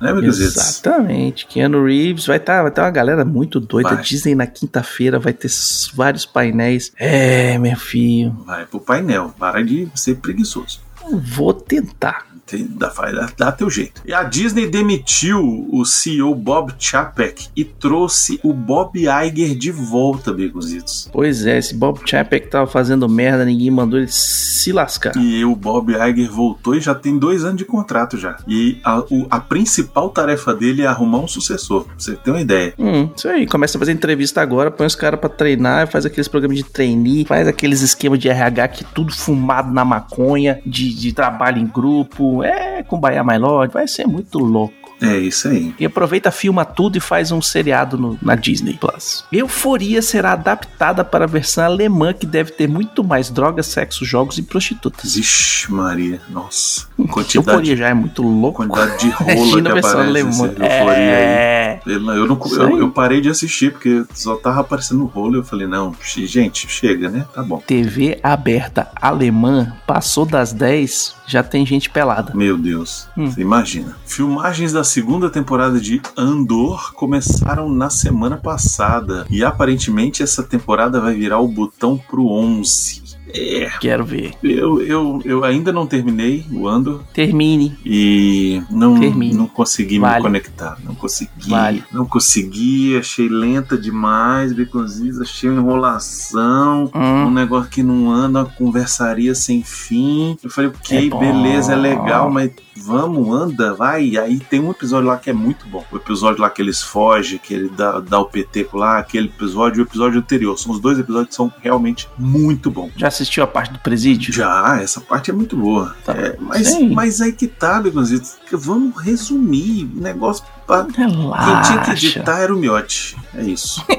Né? 0.00 0.12
Exatamente. 0.24 1.46
Keanu 1.46 1.84
Reeves 1.84 2.26
vai 2.26 2.38
estar 2.38 2.62
vai 2.62 2.70
tá 2.70 2.84
uma 2.84 2.90
galera 2.90 3.24
muito 3.24 3.60
doida. 3.60 3.90
Vai. 3.96 4.02
Disney 4.02 4.34
na 4.34 4.46
quinta-feira 4.46 5.18
vai 5.18 5.34
ter 5.34 5.50
vários 5.94 6.24
painéis. 6.24 6.90
É, 6.98 7.58
meu 7.58 7.76
filho. 7.76 8.34
Vai 8.46 8.64
pro 8.64 8.80
painel. 8.80 9.34
Para 9.38 9.62
de 9.62 9.88
ser 9.94 10.16
preguiçoso. 10.16 10.80
eu 11.04 11.18
Vou 11.18 11.52
tentar. 11.52 12.29
Tem- 12.50 12.66
Dá, 12.70 12.88
dá, 12.88 13.28
dá 13.36 13.52
teu 13.52 13.70
jeito. 13.70 14.02
E 14.04 14.12
a 14.12 14.22
Disney 14.22 14.66
demitiu 14.68 15.68
o 15.70 15.84
CEO 15.84 16.34
Bob 16.34 16.72
Chapek 16.78 17.48
e 17.56 17.64
trouxe 17.64 18.40
o 18.42 18.52
Bob 18.52 18.98
Iger 18.98 19.56
de 19.56 19.70
volta, 19.70 20.32
Begonzitos. 20.32 21.08
Pois 21.12 21.46
é, 21.46 21.58
esse 21.58 21.74
Bob 21.74 22.00
Chapek 22.04 22.48
tava 22.48 22.66
fazendo 22.66 23.08
merda, 23.08 23.44
ninguém 23.44 23.70
mandou 23.70 23.98
ele 23.98 24.08
se 24.10 24.72
lascar. 24.72 25.16
E 25.16 25.44
o 25.44 25.54
Bob 25.54 25.92
Iger 25.92 26.30
voltou 26.30 26.74
e 26.74 26.80
já 26.80 26.94
tem 26.94 27.18
dois 27.18 27.44
anos 27.44 27.56
de 27.58 27.64
contrato 27.64 28.16
já. 28.18 28.36
E 28.48 28.78
a, 28.84 29.00
o- 29.00 29.26
a 29.30 29.40
principal 29.40 30.08
tarefa 30.10 30.54
dele 30.54 30.82
é 30.82 30.86
arrumar 30.86 31.18
um 31.18 31.28
sucessor, 31.28 31.84
pra 31.84 31.94
você 31.96 32.16
ter 32.16 32.30
uma 32.30 32.40
ideia. 32.40 32.74
Hum, 32.78 33.08
isso 33.16 33.28
aí, 33.28 33.46
começa 33.46 33.76
a 33.76 33.78
fazer 33.78 33.92
entrevista 33.92 34.40
agora, 34.40 34.70
põe 34.70 34.86
os 34.86 34.94
caras 34.94 35.18
pra 35.20 35.28
treinar, 35.28 35.86
faz 35.88 36.04
aqueles 36.06 36.28
programas 36.28 36.56
de 36.58 36.64
trainee, 36.64 37.24
faz 37.24 37.46
aqueles 37.46 37.80
esquemas 37.80 38.18
de 38.18 38.28
RH 38.28 38.68
que 38.68 38.84
tudo 38.84 39.12
fumado 39.14 39.72
na 39.72 39.84
maconha, 39.84 40.60
de, 40.66 40.94
de 40.94 41.12
trabalho 41.12 41.58
em 41.58 41.66
grupo, 41.66 42.39
é 42.42 42.82
com 42.82 42.98
Baia 42.98 43.22
My 43.24 43.38
Lord, 43.38 43.72
vai 43.72 43.86
ser 43.88 44.06
muito 44.06 44.38
louco. 44.38 44.74
É 45.02 45.16
isso 45.16 45.48
aí. 45.48 45.74
E 45.80 45.86
aproveita, 45.86 46.30
filma 46.30 46.62
tudo 46.62 46.98
e 46.98 47.00
faz 47.00 47.32
um 47.32 47.40
seriado 47.40 47.96
no- 47.96 48.18
na 48.20 48.34
Disney 48.34 48.74
Plus. 48.74 49.24
Euforia 49.32 50.02
será 50.02 50.32
adaptada 50.32 51.02
para 51.02 51.24
a 51.24 51.26
versão 51.26 51.64
alemã, 51.64 52.12
que 52.12 52.26
deve 52.26 52.50
ter 52.52 52.68
muito 52.68 53.02
mais 53.02 53.30
drogas, 53.30 53.64
sexo, 53.66 54.04
jogos 54.04 54.36
e 54.36 54.42
prostitutas. 54.42 55.14
Vixe, 55.14 55.72
Maria. 55.72 56.20
Nossa. 56.28 56.86
Euforia 57.00 57.14
Quantidade, 57.14 57.76
já 57.76 57.88
é 57.88 57.94
muito 57.94 58.22
louco. 58.22 58.58
quantidade 58.66 58.98
de 58.98 59.08
rola 59.16 59.32
Imagina 59.32 59.62
que 59.72 59.78
aparece 59.78 59.96
alemã. 59.96 60.28
nessa 60.30 60.44
euforia 60.44 61.16
aí. 61.16 61.24
É. 61.24 61.80
Eu, 61.86 61.92
eu 61.94 62.00
não- 62.26 62.38
eu- 62.52 62.66
aí. 62.66 62.78
eu 62.80 62.90
parei 62.90 63.22
de 63.22 63.30
assistir 63.30 63.72
porque 63.72 64.04
só 64.12 64.36
tava 64.36 64.60
aparecendo 64.60 65.06
rolo 65.06 65.36
e 65.36 65.38
eu 65.38 65.44
falei, 65.44 65.66
não, 65.66 65.94
gente, 66.04 66.68
chega, 66.68 67.08
né? 67.08 67.24
Tá 67.34 67.42
bom. 67.42 67.58
TV 67.66 68.18
aberta 68.22 68.90
alemã 69.00 69.72
passou 69.86 70.26
das 70.26 70.52
10, 70.52 71.14
já 71.30 71.42
tem 71.42 71.64
gente 71.64 71.88
pelada. 71.88 72.32
Meu 72.34 72.56
Deus, 72.58 73.08
Hum. 73.16 73.30
você 73.30 73.40
imagina. 73.40 73.96
Filmagens 74.04 74.72
da 74.72 74.82
segunda 74.84 75.30
temporada 75.30 75.80
de 75.80 76.00
Andor 76.16 76.92
começaram 76.94 77.68
na 77.68 77.88
semana 77.90 78.36
passada 78.36 79.26
e 79.30 79.44
aparentemente 79.44 80.22
essa 80.22 80.42
temporada 80.42 81.00
vai 81.00 81.14
virar 81.14 81.38
o 81.40 81.48
botão 81.48 81.96
pro 81.96 82.26
11. 82.26 82.99
É, 83.34 83.70
Quero 83.80 84.04
ver. 84.04 84.32
eu, 84.42 84.80
eu, 84.82 85.20
eu 85.24 85.44
ainda 85.44 85.72
não 85.72 85.86
terminei 85.86 86.44
o 86.52 86.66
Andor 86.68 87.02
Termine. 87.14 87.76
e 87.84 88.62
não, 88.70 88.98
Termine. 88.98 89.34
não 89.34 89.46
consegui 89.46 89.98
Vale. 89.98 90.16
me 90.16 90.22
conectar. 90.22 90.76
Não 90.84 90.94
consegui. 90.94 91.30
Vale. 91.48 91.84
Não 91.92 92.04
consegui, 92.06 92.96
achei 92.96 93.28
lenta 93.28 93.76
demais, 93.78 94.52
Beconzitos, 94.52 95.20
achei 95.20 95.48
uma 95.50 95.60
enrolação. 95.60 96.90
Um 96.94 97.26
Hum, 97.26 97.30
negócio 97.30 97.70
que 97.70 97.82
não 97.82 98.10
anda, 98.10 98.40
uma 98.40 98.44
conversaria 98.46 99.34
sem 99.34 99.62
fim. 99.62 100.36
Eu 100.42 100.50
falei, 100.50 100.70
ok, 100.70 101.10
É 101.14 101.18
beleza, 101.18 101.72
é 101.72 101.76
legal, 101.76 102.30
mas 102.30 102.50
vamos, 102.90 103.34
anda, 103.34 103.72
vai. 103.74 104.16
Aí 104.16 104.40
tem 104.40 104.60
um 104.60 104.70
episódio 104.70 105.08
lá 105.08 105.16
que 105.16 105.30
é 105.30 105.32
muito 105.32 105.66
bom. 105.68 105.84
O 105.92 105.96
episódio 105.96 106.40
lá 106.40 106.50
que 106.50 106.60
eles 106.60 106.82
fogem, 106.82 107.38
que 107.38 107.54
ele 107.54 107.68
dá, 107.68 108.00
dá 108.00 108.18
o 108.18 108.26
peteco 108.26 108.76
lá, 108.76 108.98
aquele 108.98 109.28
episódio 109.28 109.80
e 109.80 109.82
o 109.82 109.86
episódio 109.86 110.18
anterior. 110.18 110.58
São 110.58 110.72
os 110.72 110.80
dois 110.80 110.98
episódios 110.98 111.28
que 111.28 111.34
são 111.34 111.52
realmente 111.62 112.08
muito 112.18 112.70
bons. 112.70 112.90
já 112.96 113.08
assistiu 113.08 113.44
a 113.44 113.46
parte 113.46 113.72
do 113.72 113.78
presídio? 113.78 114.32
Já, 114.32 114.80
essa 114.82 115.00
parte 115.00 115.30
é 115.30 115.34
muito 115.34 115.56
boa. 115.56 115.94
Tá. 116.04 116.12
É, 116.12 116.36
mas, 116.40 116.66
Sim. 116.68 116.92
mas 116.92 117.20
aí 117.20 117.32
que 117.32 117.46
tá, 117.46 117.80
Begonzitos. 117.80 118.36
que 118.48 118.56
Vamos 118.56 119.00
resumir 119.00 119.84
o 119.96 120.00
negócio. 120.00 120.44
Pra... 120.66 120.84
Quem 120.84 120.92
tinha 120.94 121.08
que 121.08 121.16
Relaxa. 121.16 121.92
editar 121.92 122.38
era 122.40 122.54
o 122.54 122.58
Miotti. 122.58 123.16
É 123.34 123.42
isso. 123.42 123.84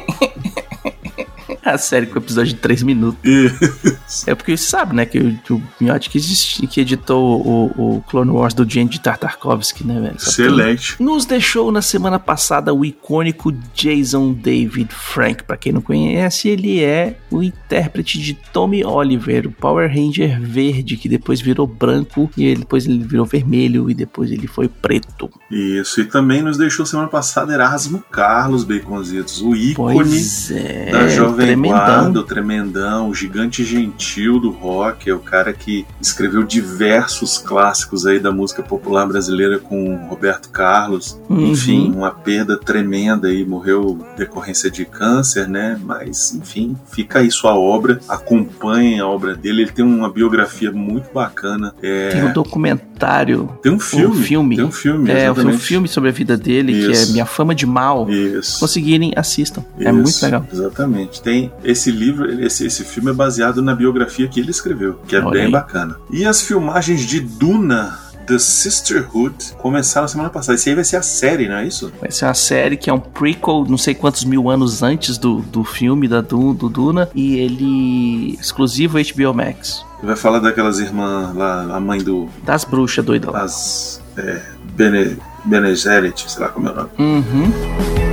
A 1.63 1.77
série 1.77 2.07
com 2.07 2.17
episódio 2.17 2.53
de 2.53 2.59
3 2.59 2.81
minutos. 2.83 3.21
É 4.27 4.35
porque 4.35 4.55
você 4.55 4.63
sabe, 4.65 4.95
né? 4.95 5.05
Que 5.05 5.19
o, 5.19 5.39
o 5.55 5.61
Miotti 5.79 6.09
que, 6.09 6.17
existe- 6.17 6.65
que 6.67 6.81
editou 6.81 7.41
o, 7.45 7.95
o 7.97 8.01
Clone 8.09 8.31
Wars 8.31 8.53
do 8.53 8.69
Gendy 8.69 8.99
Tartakovsky, 8.99 9.85
né, 9.85 9.99
velho? 9.99 10.15
Excelente. 10.17 10.95
Nos 11.01 11.25
deixou 11.25 11.71
na 11.71 11.81
semana 11.81 12.19
passada 12.19 12.73
o 12.73 12.83
icônico 12.85 13.51
Jason 13.73 14.33
David 14.33 14.89
Frank. 14.93 15.43
Pra 15.43 15.57
quem 15.57 15.71
não 15.71 15.81
conhece, 15.81 16.49
ele 16.49 16.81
é 16.83 17.17
o 17.29 17.41
intérprete 17.41 18.19
de 18.19 18.33
Tommy 18.33 18.83
Oliver, 18.83 19.47
o 19.47 19.51
Power 19.51 19.89
Ranger 19.89 20.39
verde, 20.41 20.97
que 20.97 21.07
depois 21.09 21.39
virou 21.41 21.65
branco, 21.67 22.29
e 22.37 22.55
depois 22.55 22.85
ele 22.85 22.99
virou 23.03 23.25
vermelho, 23.25 23.89
e 23.89 23.93
depois 23.93 24.31
ele 24.31 24.47
foi 24.47 24.67
preto. 24.67 25.29
Isso. 25.49 26.01
E 26.01 26.05
também 26.05 26.41
nos 26.41 26.57
deixou 26.57 26.85
semana 26.85 27.07
passada 27.07 27.53
Erasmo 27.53 28.03
Carlos 28.11 28.63
Baconzitos, 28.63 29.41
o 29.41 29.55
ícone 29.55 30.19
é, 30.51 30.91
da 30.91 31.07
Jovem 31.07 31.45
tremendão. 31.47 31.77
Guarda, 31.77 32.19
o 32.19 32.23
tremendão, 32.23 33.09
o 33.09 33.13
gigante 33.15 33.63
gentil 33.63 34.00
tio 34.01 34.39
do 34.39 34.49
rock, 34.49 35.07
é 35.09 35.13
o 35.13 35.19
cara 35.19 35.53
que 35.53 35.85
escreveu 36.01 36.43
diversos 36.43 37.37
clássicos 37.37 38.05
aí 38.07 38.19
da 38.19 38.31
música 38.31 38.63
popular 38.63 39.05
brasileira 39.07 39.59
com 39.59 39.95
Roberto 40.07 40.49
Carlos. 40.49 41.19
Uhum. 41.29 41.51
Enfim, 41.51 41.91
uma 41.95 42.09
perda 42.11 42.57
tremenda 42.57 43.27
aí, 43.27 43.45
morreu 43.45 43.99
decorrência 44.17 44.71
de 44.71 44.83
câncer, 44.85 45.47
né? 45.47 45.79
Mas, 45.83 46.33
enfim, 46.33 46.75
fica 46.91 47.19
aí 47.19 47.29
sua 47.29 47.55
obra, 47.55 47.99
acompanhem 48.09 48.99
a 48.99 49.07
obra 49.07 49.35
dele. 49.35 49.61
Ele 49.63 49.71
tem 49.71 49.85
uma 49.85 50.09
biografia 50.11 50.71
muito 50.71 51.13
bacana. 51.13 51.73
É, 51.81 52.09
Tem 52.09 52.23
um 52.25 52.33
documentário. 52.33 53.49
tem 53.61 53.71
um 53.71 53.79
filme. 53.79 54.07
um 54.17 54.21
filme. 54.23 54.55
Tem 54.55 54.65
um 54.65 54.71
filme, 54.71 55.11
É, 55.11 55.29
um 55.29 55.33
exatamente. 55.33 55.57
filme 55.59 55.87
sobre 55.87 56.09
a 56.09 56.13
vida 56.13 56.35
dele, 56.35 56.73
que 56.73 56.87
é 56.87 56.91
Isso. 56.91 57.11
Minha 57.11 57.25
Fama 57.25 57.53
de 57.53 57.65
Mal. 57.65 58.09
Isso. 58.09 58.59
Conseguirem, 58.59 59.13
assistam. 59.15 59.63
É 59.79 59.83
Isso, 59.83 59.93
muito 59.93 60.21
legal. 60.23 60.45
Exatamente. 60.51 61.21
Tem 61.21 61.51
esse 61.63 61.91
livro, 61.91 62.41
esse, 62.43 62.65
esse 62.65 62.83
filme 62.83 63.11
é 63.11 63.13
baseado 63.13 63.61
na 63.61 63.75
biografia 63.75 63.90
que 64.29 64.39
ele 64.39 64.51
escreveu, 64.51 64.99
que 65.07 65.15
é 65.15 65.19
Olha 65.19 65.31
bem 65.31 65.45
aí. 65.45 65.51
bacana. 65.51 65.97
E 66.09 66.25
as 66.25 66.41
filmagens 66.41 67.01
de 67.01 67.19
Duna, 67.19 67.97
The 68.27 68.37
Sisterhood, 68.39 69.53
começaram 69.57 70.07
semana 70.07 70.29
passada. 70.29 70.55
Esse 70.55 70.69
aí 70.69 70.75
vai 70.75 70.83
ser 70.83 70.97
a 70.97 71.01
série, 71.01 71.47
não 71.49 71.55
é 71.55 71.65
isso? 71.67 71.91
Vai 71.99 72.11
ser 72.11 72.25
uma 72.25 72.33
série 72.33 72.77
que 72.77 72.89
é 72.89 72.93
um 72.93 72.99
prequel, 72.99 73.65
não 73.67 73.77
sei 73.77 73.93
quantos 73.95 74.23
mil 74.23 74.49
anos 74.49 74.81
antes 74.83 75.17
do, 75.17 75.39
do 75.41 75.63
filme 75.63 76.07
da 76.07 76.21
Du- 76.21 76.53
do 76.53 76.69
Duna. 76.69 77.09
E 77.15 77.35
ele. 77.39 78.37
exclusivo 78.39 78.97
HBO 78.97 79.33
Max. 79.33 79.83
Vai 80.03 80.15
falar 80.15 80.39
daquelas 80.39 80.79
irmãs 80.79 81.35
lá, 81.35 81.75
a 81.75 81.79
mãe 81.79 81.99
do. 82.03 82.27
Das 82.43 82.63
bruxas 82.63 83.03
doidas 83.05 83.31
lá. 83.33 83.43
As. 83.43 84.01
É, 84.17 84.41
Bene, 84.75 85.17
Bene 85.45 85.69
Gesserit, 85.75 86.29
sei 86.31 86.41
lá 86.43 86.49
como 86.49 86.67
é 86.67 86.71
o 86.71 86.75
nome. 86.75 86.89
Uhum. 86.99 88.10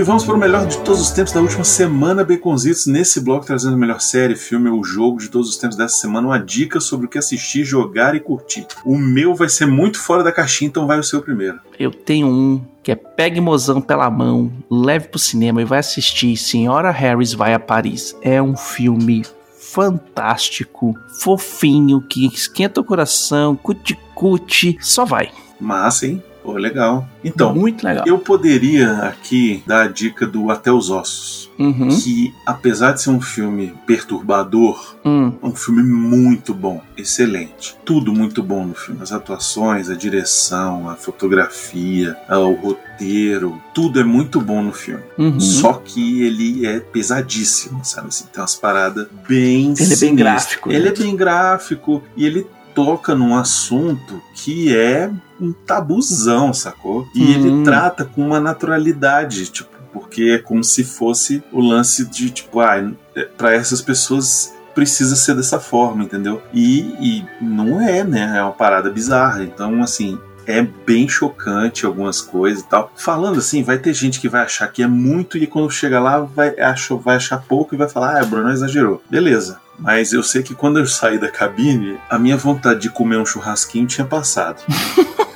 E 0.00 0.02
vamos 0.02 0.24
para 0.24 0.34
o 0.34 0.38
melhor 0.38 0.66
de 0.66 0.78
todos 0.78 0.98
os 0.98 1.10
tempos 1.10 1.30
da 1.30 1.42
última 1.42 1.62
semana, 1.62 2.24
Baconzitos. 2.24 2.86
Nesse 2.86 3.20
bloco, 3.20 3.44
trazendo 3.44 3.74
a 3.74 3.76
melhor 3.76 4.00
série, 4.00 4.34
filme 4.34 4.70
ou 4.70 4.82
jogo 4.82 5.18
de 5.18 5.28
todos 5.28 5.50
os 5.50 5.58
tempos 5.58 5.76
dessa 5.76 5.96
semana, 5.96 6.26
uma 6.26 6.38
dica 6.38 6.80
sobre 6.80 7.04
o 7.04 7.08
que 7.10 7.18
assistir, 7.18 7.64
jogar 7.64 8.14
e 8.14 8.20
curtir. 8.20 8.66
O 8.82 8.96
meu 8.96 9.34
vai 9.34 9.50
ser 9.50 9.66
muito 9.66 10.00
fora 10.00 10.22
da 10.22 10.32
caixinha, 10.32 10.68
então 10.68 10.86
vai 10.86 10.98
o 10.98 11.04
seu 11.04 11.20
primeiro. 11.20 11.60
Eu 11.78 11.90
tenho 11.90 12.28
um 12.28 12.62
que 12.82 12.90
é 12.90 12.94
Pegue 12.94 13.42
Mozão 13.42 13.78
pela 13.78 14.10
mão, 14.10 14.50
leve 14.70 15.08
pro 15.08 15.18
cinema 15.18 15.60
e 15.60 15.66
vai 15.66 15.80
assistir 15.80 16.34
Senhora 16.34 16.90
Harris 16.90 17.34
vai 17.34 17.52
a 17.52 17.60
Paris. 17.60 18.16
É 18.22 18.40
um 18.40 18.56
filme 18.56 19.22
fantástico, 19.58 20.94
fofinho, 21.20 22.00
que 22.00 22.24
esquenta 22.24 22.80
o 22.80 22.84
coração, 22.84 23.54
cuti-cuti, 23.54 24.78
só 24.80 25.04
vai. 25.04 25.30
Massa, 25.60 26.06
hein? 26.06 26.22
Pô, 26.42 26.52
legal. 26.54 27.06
Então, 27.22 27.54
Muito 27.54 27.84
legal. 27.84 28.04
eu 28.06 28.18
poderia 28.18 28.92
aqui 29.02 29.62
dar 29.66 29.82
a 29.82 29.88
dica 29.88 30.26
do 30.26 30.50
Até 30.50 30.72
os 30.72 30.88
Ossos. 30.90 31.50
Uhum. 31.58 31.88
Que, 31.88 32.32
apesar 32.46 32.92
de 32.92 33.02
ser 33.02 33.10
um 33.10 33.20
filme 33.20 33.74
perturbador, 33.86 34.96
Hum. 35.04 35.34
é 35.42 35.46
um 35.46 35.54
filme 35.54 35.82
muito 35.82 36.54
bom, 36.54 36.80
excelente. 36.96 37.76
Tudo 37.84 38.14
muito 38.14 38.42
bom 38.42 38.64
no 38.64 38.74
filme. 38.74 39.02
As 39.02 39.12
atuações, 39.12 39.90
a 39.90 39.94
direção, 39.94 40.88
a 40.88 40.94
fotografia, 40.96 42.16
o 42.30 42.52
roteiro, 42.54 43.60
tudo 43.74 44.00
é 44.00 44.04
muito 44.04 44.40
bom 44.40 44.62
no 44.62 44.72
filme. 44.72 45.02
Uhum. 45.18 45.38
Só 45.38 45.74
que 45.74 46.22
ele 46.22 46.64
é 46.66 46.80
pesadíssimo, 46.80 47.84
sabe 47.84 48.08
assim? 48.08 48.24
Tem 48.32 48.40
umas 48.40 48.54
paradas 48.54 49.06
bem 49.28 49.74
Ele 49.78 49.92
é 49.92 49.96
bem 49.96 50.14
gráfico, 50.16 50.68
né? 50.70 50.74
Ele 50.76 50.88
é 50.88 50.92
bem 50.94 51.14
gráfico 51.14 52.02
e 52.16 52.24
ele 52.24 52.46
toca 52.74 53.14
num 53.14 53.36
assunto 53.36 54.22
que 54.34 54.74
é 54.74 55.10
um 55.40 55.52
tabuzão, 55.52 56.52
sacou? 56.52 57.06
E 57.14 57.22
Hum. 57.22 57.30
ele 57.30 57.64
trata 57.64 58.04
com 58.04 58.26
uma 58.26 58.40
naturalidade, 58.40 59.46
tipo, 59.46 59.70
porque 59.92 60.36
é 60.36 60.38
como 60.38 60.62
se 60.62 60.84
fosse 60.84 61.42
o 61.52 61.60
lance 61.60 62.04
de, 62.04 62.30
tipo, 62.30 62.60
ah, 62.60 62.90
para 63.36 63.52
essas 63.54 63.80
pessoas 63.82 64.52
precisa 64.74 65.16
ser 65.16 65.34
dessa 65.34 65.58
forma, 65.58 66.04
entendeu? 66.04 66.40
E, 66.54 66.80
e 67.00 67.26
não 67.40 67.80
é, 67.80 68.04
né? 68.04 68.34
É 68.36 68.42
uma 68.42 68.52
parada 68.52 68.88
bizarra. 68.88 69.42
Então, 69.42 69.82
assim, 69.82 70.16
é 70.46 70.62
bem 70.62 71.08
chocante 71.08 71.84
algumas 71.84 72.20
coisas 72.20 72.62
e 72.62 72.66
tal. 72.66 72.92
Falando 72.96 73.38
assim, 73.38 73.62
vai 73.64 73.78
ter 73.78 73.92
gente 73.92 74.20
que 74.20 74.28
vai 74.28 74.42
achar 74.42 74.68
que 74.68 74.82
é 74.82 74.86
muito 74.86 75.36
e 75.36 75.46
quando 75.46 75.70
chega 75.70 75.98
lá 75.98 76.20
vai, 76.20 76.58
achar, 76.60 76.94
vai 76.96 77.16
achar 77.16 77.38
pouco 77.38 77.74
e 77.74 77.78
vai 77.78 77.88
falar, 77.88 78.20
ah, 78.20 78.22
o 78.22 78.26
Bruno 78.26 78.50
exagerou. 78.50 79.02
Beleza. 79.10 79.60
Mas 79.78 80.12
eu 80.12 80.22
sei 80.22 80.42
que 80.42 80.54
quando 80.54 80.78
eu 80.78 80.86
saí 80.86 81.18
da 81.18 81.28
cabine, 81.30 81.98
a 82.08 82.18
minha 82.18 82.36
vontade 82.36 82.80
de 82.80 82.90
comer 82.90 83.16
um 83.16 83.26
churrasquinho 83.26 83.86
tinha 83.86 84.06
passado. 84.06 84.62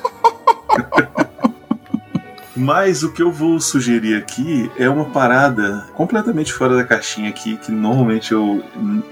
Mas 2.56 3.02
o 3.02 3.12
que 3.12 3.22
eu 3.22 3.32
vou 3.32 3.58
sugerir 3.58 4.16
aqui 4.16 4.70
é 4.76 4.88
uma 4.88 5.06
parada 5.06 5.86
completamente 5.94 6.52
fora 6.52 6.76
da 6.76 6.84
caixinha 6.84 7.28
aqui, 7.28 7.56
que 7.56 7.72
normalmente 7.72 8.32
eu 8.32 8.62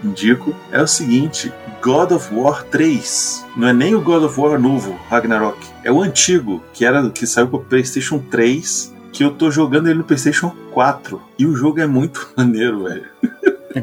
indico. 0.05 0.55
É 0.71 0.81
o 0.81 0.87
seguinte: 0.87 1.53
God 1.83 2.13
of 2.13 2.33
War 2.33 2.65
3. 2.65 3.45
Não 3.57 3.69
é 3.69 3.73
nem 3.73 3.95
o 3.95 4.01
God 4.01 4.23
of 4.23 4.39
War 4.41 4.59
novo, 4.61 4.97
Ragnarok. 5.11 5.59
É 5.83 5.91
o 5.91 6.01
antigo, 6.01 6.63
que 6.73 6.85
era 6.85 7.11
que 7.11 7.27
saiu 7.27 7.49
pro 7.49 7.61
PlayStation 7.61 8.19
3. 8.19 8.93
Que 9.13 9.25
eu 9.25 9.31
tô 9.31 9.51
jogando 9.51 9.89
ele 9.89 9.99
no 9.99 10.05
PlayStation 10.05 10.55
4. 10.73 11.21
E 11.39 11.45
o 11.45 11.55
jogo 11.55 11.81
é 11.81 11.87
muito 11.87 12.31
maneiro, 12.37 12.85
velho. 12.85 13.05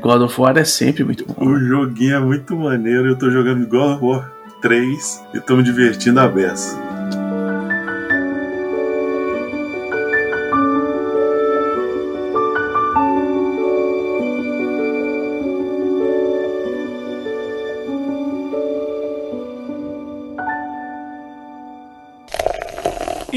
God 0.02 0.22
of 0.22 0.40
War 0.40 0.58
é 0.58 0.64
sempre 0.64 1.04
muito 1.04 1.26
bom. 1.26 1.46
O 1.46 1.60
joguinho 1.60 2.16
é 2.16 2.20
muito 2.20 2.56
maneiro. 2.56 3.08
Eu 3.08 3.16
tô 3.16 3.30
jogando 3.30 3.68
God 3.68 3.98
of 3.98 4.06
War 4.06 4.32
3 4.62 5.24
e 5.34 5.40
tô 5.40 5.56
me 5.56 5.64
divertindo 5.64 6.20
a 6.20 6.28
beça. 6.28 6.99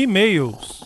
E-mails. 0.03 0.82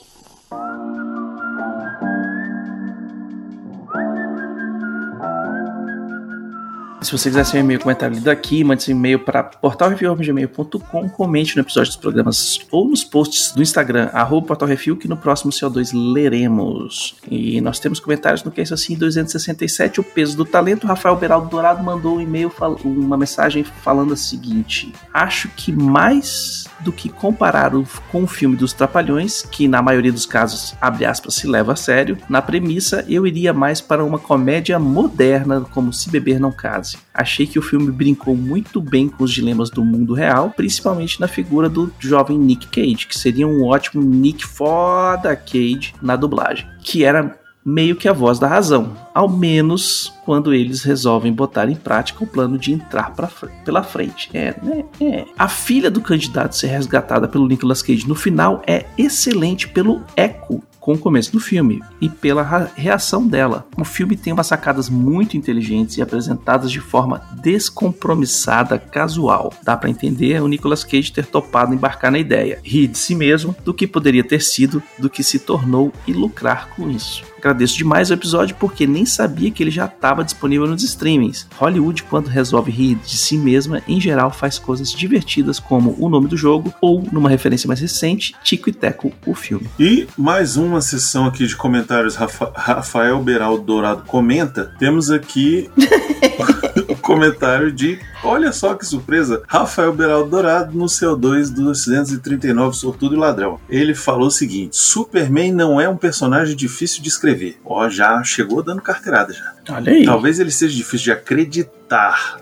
Se 7.06 7.12
você 7.12 7.28
quiser 7.28 7.46
seu 7.46 7.60
e-mail 7.60 7.78
comentário 7.78 8.16
lido 8.16 8.28
aqui, 8.28 8.64
mande 8.64 8.82
seu 8.82 8.90
e-mail 8.90 9.20
para 9.20 9.44
portalrefil.gmail.com, 9.44 11.08
comente 11.10 11.54
no 11.54 11.62
episódio 11.62 11.90
dos 11.90 11.96
programas 11.96 12.58
ou 12.68 12.88
nos 12.88 13.04
posts 13.04 13.52
do 13.52 13.62
Instagram, 13.62 14.10
arroba 14.12 14.48
portalrefil, 14.48 14.96
que 14.96 15.06
no 15.06 15.16
próximo 15.16 15.52
CO2 15.52 15.92
leremos. 15.94 17.14
E 17.30 17.60
nós 17.60 17.78
temos 17.78 18.00
comentários 18.00 18.42
no 18.42 18.50
que 18.50 18.60
é 18.60 18.64
isso 18.64 18.74
assim, 18.74 18.96
267, 18.96 20.00
o 20.00 20.02
peso 20.02 20.36
do 20.36 20.44
talento. 20.44 20.84
Rafael 20.84 21.14
Beraldo 21.14 21.48
Dourado 21.48 21.80
mandou 21.80 22.16
um 22.16 22.20
e-mail, 22.20 22.52
uma 22.84 23.16
mensagem 23.16 23.62
falando 23.62 24.10
o 24.10 24.16
seguinte: 24.16 24.92
Acho 25.14 25.48
que 25.50 25.70
mais 25.70 26.64
do 26.80 26.90
que 26.90 27.08
comparar 27.08 27.70
com 28.10 28.24
o 28.24 28.26
filme 28.26 28.56
dos 28.56 28.72
Trapalhões, 28.72 29.42
que 29.42 29.68
na 29.68 29.80
maioria 29.80 30.12
dos 30.12 30.26
casos, 30.26 30.74
abre 30.80 31.04
aspas, 31.04 31.34
se 31.34 31.46
leva 31.46 31.74
a 31.74 31.76
sério, 31.76 32.18
na 32.28 32.42
premissa 32.42 33.04
eu 33.08 33.28
iria 33.28 33.52
mais 33.52 33.80
para 33.80 34.04
uma 34.04 34.18
comédia 34.18 34.76
moderna, 34.76 35.60
como 35.70 35.92
Se 35.92 36.10
Beber 36.10 36.40
Não 36.40 36.50
Case. 36.50 36.95
Achei 37.12 37.46
que 37.46 37.58
o 37.58 37.62
filme 37.62 37.90
brincou 37.90 38.36
muito 38.36 38.80
bem 38.80 39.08
com 39.08 39.24
os 39.24 39.32
dilemas 39.32 39.70
do 39.70 39.84
mundo 39.84 40.14
real, 40.14 40.52
principalmente 40.56 41.20
na 41.20 41.28
figura 41.28 41.68
do 41.68 41.90
jovem 41.98 42.38
Nick 42.38 42.66
Cage, 42.68 43.06
que 43.06 43.18
seria 43.18 43.46
um 43.46 43.64
ótimo 43.64 44.02
Nick 44.02 44.44
foda 44.46 45.34
Cage 45.34 45.94
na 46.02 46.16
dublagem, 46.16 46.66
que 46.82 47.04
era 47.04 47.38
meio 47.66 47.96
que 47.96 48.08
a 48.08 48.12
voz 48.12 48.38
da 48.38 48.46
razão, 48.46 48.96
ao 49.12 49.28
menos 49.28 50.12
quando 50.24 50.54
eles 50.54 50.84
resolvem 50.84 51.32
botar 51.32 51.68
em 51.68 51.74
prática 51.74 52.22
o 52.22 52.26
plano 52.26 52.56
de 52.56 52.72
entrar 52.72 53.12
pra 53.12 53.28
pela 53.64 53.82
frente. 53.82 54.30
É, 54.32 54.54
né? 54.62 54.84
É. 55.00 55.24
A 55.36 55.48
filha 55.48 55.90
do 55.90 56.00
candidato 56.00 56.54
ser 56.54 56.68
resgatada 56.68 57.26
pelo 57.26 57.48
Nicolas 57.48 57.82
Cage 57.82 58.06
no 58.06 58.14
final 58.14 58.62
é 58.68 58.86
excelente 58.96 59.66
pelo 59.68 60.00
eco 60.14 60.62
com 60.86 60.92
o 60.92 60.98
começo 60.98 61.32
do 61.32 61.40
filme 61.40 61.82
e 62.00 62.08
pela 62.08 62.70
reação 62.76 63.26
dela. 63.26 63.66
O 63.76 63.84
filme 63.84 64.16
tem 64.16 64.32
umas 64.32 64.46
sacadas 64.46 64.88
muito 64.88 65.36
inteligentes 65.36 65.96
e 65.96 66.02
apresentadas 66.02 66.70
de 66.70 66.78
forma 66.78 67.22
descompromissada, 67.42 68.78
casual. 68.78 69.52
Dá 69.64 69.76
pra 69.76 69.90
entender 69.90 70.40
o 70.40 70.46
Nicolas 70.46 70.84
Cage 70.84 71.10
ter 71.10 71.26
topado 71.26 71.74
embarcar 71.74 72.12
na 72.12 72.20
ideia, 72.20 72.60
rir 72.62 72.86
de 72.86 72.98
si 72.98 73.16
mesmo, 73.16 73.56
do 73.64 73.74
que 73.74 73.84
poderia 73.84 74.22
ter 74.22 74.40
sido, 74.40 74.80
do 74.96 75.10
que 75.10 75.24
se 75.24 75.40
tornou 75.40 75.92
e 76.06 76.12
lucrar 76.12 76.68
com 76.68 76.88
isso. 76.88 77.24
Agradeço 77.38 77.76
demais 77.76 78.10
o 78.10 78.14
episódio 78.14 78.56
porque 78.58 78.86
nem 78.86 79.04
sabia 79.04 79.50
que 79.50 79.62
ele 79.62 79.70
já 79.70 79.86
estava 79.86 80.24
disponível 80.24 80.66
nos 80.66 80.82
streamings. 80.82 81.46
Hollywood, 81.56 82.02
quando 82.04 82.28
resolve 82.28 82.72
rir 82.72 82.96
de 82.96 83.16
si 83.16 83.36
mesma, 83.36 83.82
em 83.86 84.00
geral 84.00 84.32
faz 84.32 84.58
coisas 84.58 84.90
divertidas 84.90 85.60
como 85.60 85.94
o 85.98 86.08
nome 86.08 86.28
do 86.28 86.36
jogo 86.36 86.72
ou, 86.80 87.02
numa 87.12 87.28
referência 87.28 87.68
mais 87.68 87.78
recente, 87.78 88.34
Tico 88.42 88.68
e 88.68 88.72
Teco, 88.72 89.12
o 89.24 89.34
filme. 89.34 89.68
E 89.78 90.08
mais 90.16 90.56
uma 90.56 90.75
sessão 90.80 91.26
aqui 91.26 91.46
de 91.46 91.56
comentários. 91.56 92.14
Rafa- 92.16 92.52
Rafael 92.54 93.18
Beraldo 93.22 93.62
Dourado 93.64 94.02
comenta. 94.06 94.72
Temos 94.78 95.10
aqui 95.10 95.70
Comentário 97.02 97.70
de, 97.72 97.98
olha 98.24 98.52
só 98.52 98.74
que 98.74 98.84
surpresa, 98.84 99.42
Rafael 99.46 99.92
Beraldo 99.92 100.30
Dourado 100.30 100.76
no 100.76 100.86
CO2 100.86 101.50
do 101.54 101.62
239 101.66 102.76
Sortudo 102.76 103.14
e 103.14 103.18
Ladrão. 103.18 103.60
Ele 103.68 103.94
falou 103.94 104.26
o 104.28 104.30
seguinte: 104.30 104.76
Superman 104.76 105.52
não 105.52 105.80
é 105.80 105.88
um 105.88 105.96
personagem 105.96 106.56
difícil 106.56 107.02
de 107.02 107.08
escrever. 107.08 107.58
Ó, 107.64 107.88
já 107.88 108.22
chegou 108.24 108.62
dando 108.62 108.82
carteirada 108.82 109.32
já. 109.32 109.54
Olha 109.70 109.92
aí. 109.92 110.04
Talvez 110.04 110.38
ele 110.40 110.50
seja 110.50 110.74
difícil 110.76 111.04
de 111.04 111.12
acreditar, 111.12 111.70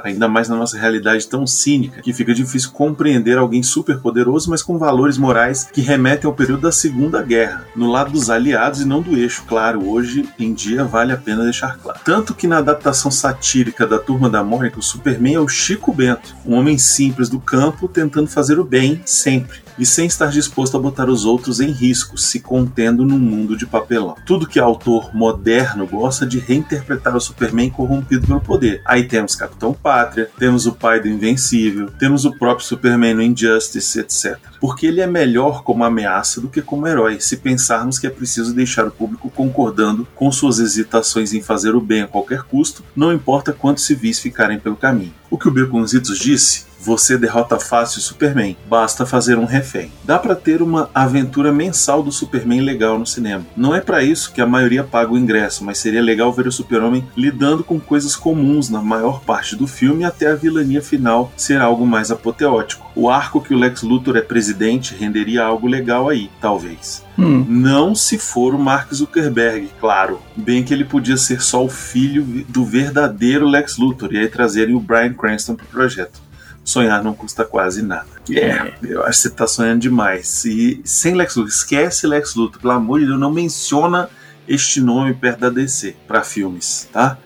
ainda 0.03 0.29
mais 0.29 0.49
na 0.49 0.57
nossa 0.57 0.79
realidade 0.79 1.27
tão 1.27 1.47
cínica, 1.47 2.03
que 2.03 2.13
fica 2.13 2.35
difícil 2.35 2.71
compreender 2.71 3.37
alguém 3.37 3.63
super 3.63 3.99
poderoso, 3.99 4.51
mas 4.51 4.63
com 4.63 4.79
valores 4.79 5.19
morais 5.19 5.65
que 5.73 5.81
remetem 5.81 6.27
ao 6.27 6.35
período 6.35 6.63
da 6.63 6.73
Segunda 6.73 7.23
Guerra, 7.23 7.65
no 7.75 7.91
lado 7.91 8.13
dos 8.13 8.31
aliados 8.31 8.81
e 8.81 8.85
não 8.85 9.03
do 9.03 9.17
eixo, 9.17 9.45
claro, 9.47 9.89
hoje 9.89 10.29
em 10.39 10.53
dia 10.53 10.85
vale 10.85 11.13
a 11.13 11.17
pena 11.17 11.45
deixar 11.45 11.77
claro. 11.79 12.01
Tanto 12.05 12.35
que 12.35 12.47
na 12.47 12.59
adaptação 12.59 13.11
satírica 13.11 13.87
da 13.87 13.99
Turma 13.99 14.31
da 14.31 14.43
Mônica, 14.43 14.79
o 14.79 14.83
Superman 14.83 15.35
é 15.35 15.41
o 15.41 15.49
Chico 15.49 15.93
Bento, 15.93 16.35
um 16.47 16.55
homem 16.55 16.79
simples 16.79 17.29
do 17.29 17.41
campo 17.41 17.89
tentando 17.89 18.29
fazer 18.29 18.59
o 18.59 18.65
bem 18.65 19.01
sempre 19.05 19.65
e 19.79 19.85
sem 19.85 20.07
estar 20.07 20.27
disposto 20.27 20.77
a 20.77 20.81
botar 20.81 21.09
os 21.09 21.25
outros 21.25 21.61
em 21.61 21.71
risco, 21.71 22.17
se 22.17 22.41
contendo 22.41 23.05
num 23.05 23.19
mundo 23.19 23.57
de 23.57 23.67
papelão. 23.67 24.17
Tudo 24.25 24.47
que 24.47 24.59
autor 24.59 25.15
moderno 25.15 25.87
gosta 25.87 26.27
de 26.27 26.39
reinterpretar 26.39 27.17
o 27.17 27.21
Superman 27.21 27.71
corrompido 27.71 28.27
pelo 28.27 28.41
poder. 28.41 28.83
Aí 28.85 29.05
temos 29.05 29.34
Capitão 29.35 29.73
Pátria, 29.73 30.31
temos 30.39 30.67
o 30.67 30.73
pai 30.73 31.01
do 31.01 31.09
Invencível, 31.09 31.91
temos 31.99 32.25
o 32.25 32.37
próprio 32.39 32.67
Superman 32.67 33.15
no 33.15 33.23
Injustice, 33.23 34.01
etc. 34.01 34.39
Porque 34.61 34.87
ele 34.87 35.01
é 35.01 35.07
melhor 35.07 35.63
como 35.63 35.85
ameaça 35.85 36.41
do 36.41 36.49
que 36.49 36.63
como 36.63 36.87
herói, 36.87 37.21
se 37.21 37.37
pensarmos 37.37 37.99
que 37.99 38.07
é 38.07 38.11
preciso 38.11 38.55
deixar 38.55 38.87
o 38.87 38.91
público 38.91 39.31
concordando 39.31 40.07
com 40.15 40.31
suas 40.31 40.59
hesitações 40.59 41.33
em 41.33 41.43
fazer 41.43 41.75
o 41.75 41.81
bem 41.81 42.03
a 42.03 42.07
qualquer 42.07 42.43
custo, 42.43 42.85
não 42.95 43.13
importa 43.13 43.53
quantos 43.53 43.85
civis 43.85 44.19
ficarem 44.19 44.59
pelo 44.59 44.77
caminho. 44.77 45.15
O 45.31 45.39
que 45.39 45.49
o 45.49 45.51
Beconzitos 45.51 46.19
disse 46.19 46.67
você 46.85 47.17
derrota 47.17 47.59
fácil 47.59 47.99
o 47.99 48.03
Superman, 48.03 48.55
basta 48.69 49.07
fazer 49.07 49.39
um 49.39 49.47
refém. 49.47 49.91
Dá 50.05 50.19
para 50.19 50.35
ter 50.35 50.61
uma 50.61 50.91
aventura 50.95 51.51
mensal 51.51 52.03
do 52.03 52.13
Superman 52.13 52.61
legal 52.61 52.99
no 52.99 53.07
cinema. 53.07 53.47
Não 53.57 53.75
é 53.75 53.81
para 53.81 54.03
isso 54.03 54.31
que 54.33 54.41
a 54.41 54.47
maioria 54.47 54.85
paga 54.85 55.11
o 55.11 55.19
ingresso, 55.19 55.65
mas 55.65 55.79
seria 55.79 56.03
legal 56.03 56.31
ver 56.31 56.47
o 56.47 56.53
Super-Homem 56.53 57.07
lidando 57.17 57.65
com 57.65 57.81
coisas 57.81 58.15
comuns 58.15 58.69
na 58.69 58.83
maior 58.83 59.23
parte 59.23 59.57
do 59.57 59.67
filme 59.67 60.05
até 60.05 60.31
a 60.31 60.35
vilania 60.35 60.83
final 60.83 61.33
ser 61.39 61.59
algo 61.59 61.87
mais 61.87 62.11
apoteótico. 62.11 62.93
O 62.95 63.09
arco 63.09 63.41
que 63.41 63.55
o 63.55 63.59
Lex 63.59 63.83
Luthor 63.83 64.19
é 64.19 64.21
presidente 64.21 64.95
renderia 64.95 65.43
algo 65.43 65.67
legal 65.67 66.11
aí, 66.11 66.31
talvez. 66.39 67.03
Hum. 67.19 67.47
Não 67.49 67.95
se 67.95 68.19
for 68.19 68.55
o 68.55 68.59
Mark 68.59 68.93
Zuckerberg, 68.93 69.71
claro. 69.81 70.21
Bem 70.37 70.63
que 70.63 70.75
ele 70.75 70.85
podia 70.85 71.17
ser 71.17 71.41
só 71.41 71.65
o 71.65 71.69
filho 71.69 72.45
do 72.49 72.65
verdadeiro 72.65 73.49
Lex 73.49 73.79
Luthor 73.79 74.13
e 74.13 74.19
aí 74.19 74.29
trazerem 74.29 74.75
o 74.75 74.81
Bryan 74.81 75.15
Cranston 75.15 75.55
pro 75.55 75.67
projeto 75.67 76.24
sonhar 76.65 77.05
não 77.05 77.15
custa 77.15 77.45
quase 77.45 77.83
nada. 77.83 78.09
É, 78.31 78.73
eu 78.83 79.03
acho 79.03 79.23
que 79.23 79.29
você 79.29 79.31
tá 79.31 79.47
sonhando 79.47 79.81
demais. 79.81 80.45
E 80.47 80.81
sem 80.85 81.15
Lex 81.15 81.37
Luthor, 81.37 81.51
esquece 81.51 82.07
Lex 82.07 82.35
Luthor, 82.35 82.61
pelo 82.61 82.73
amor 82.73 83.01
de 83.01 83.07
Deus, 83.07 83.21
não 83.21 83.31
menciona 83.31 84.09
este 84.49 84.81
nome 84.81 85.15
perto 85.15 85.41
da 85.41 85.51
DC 85.51 85.95
para 86.07 86.23
filmes, 86.23 86.89
tá? 86.93 87.19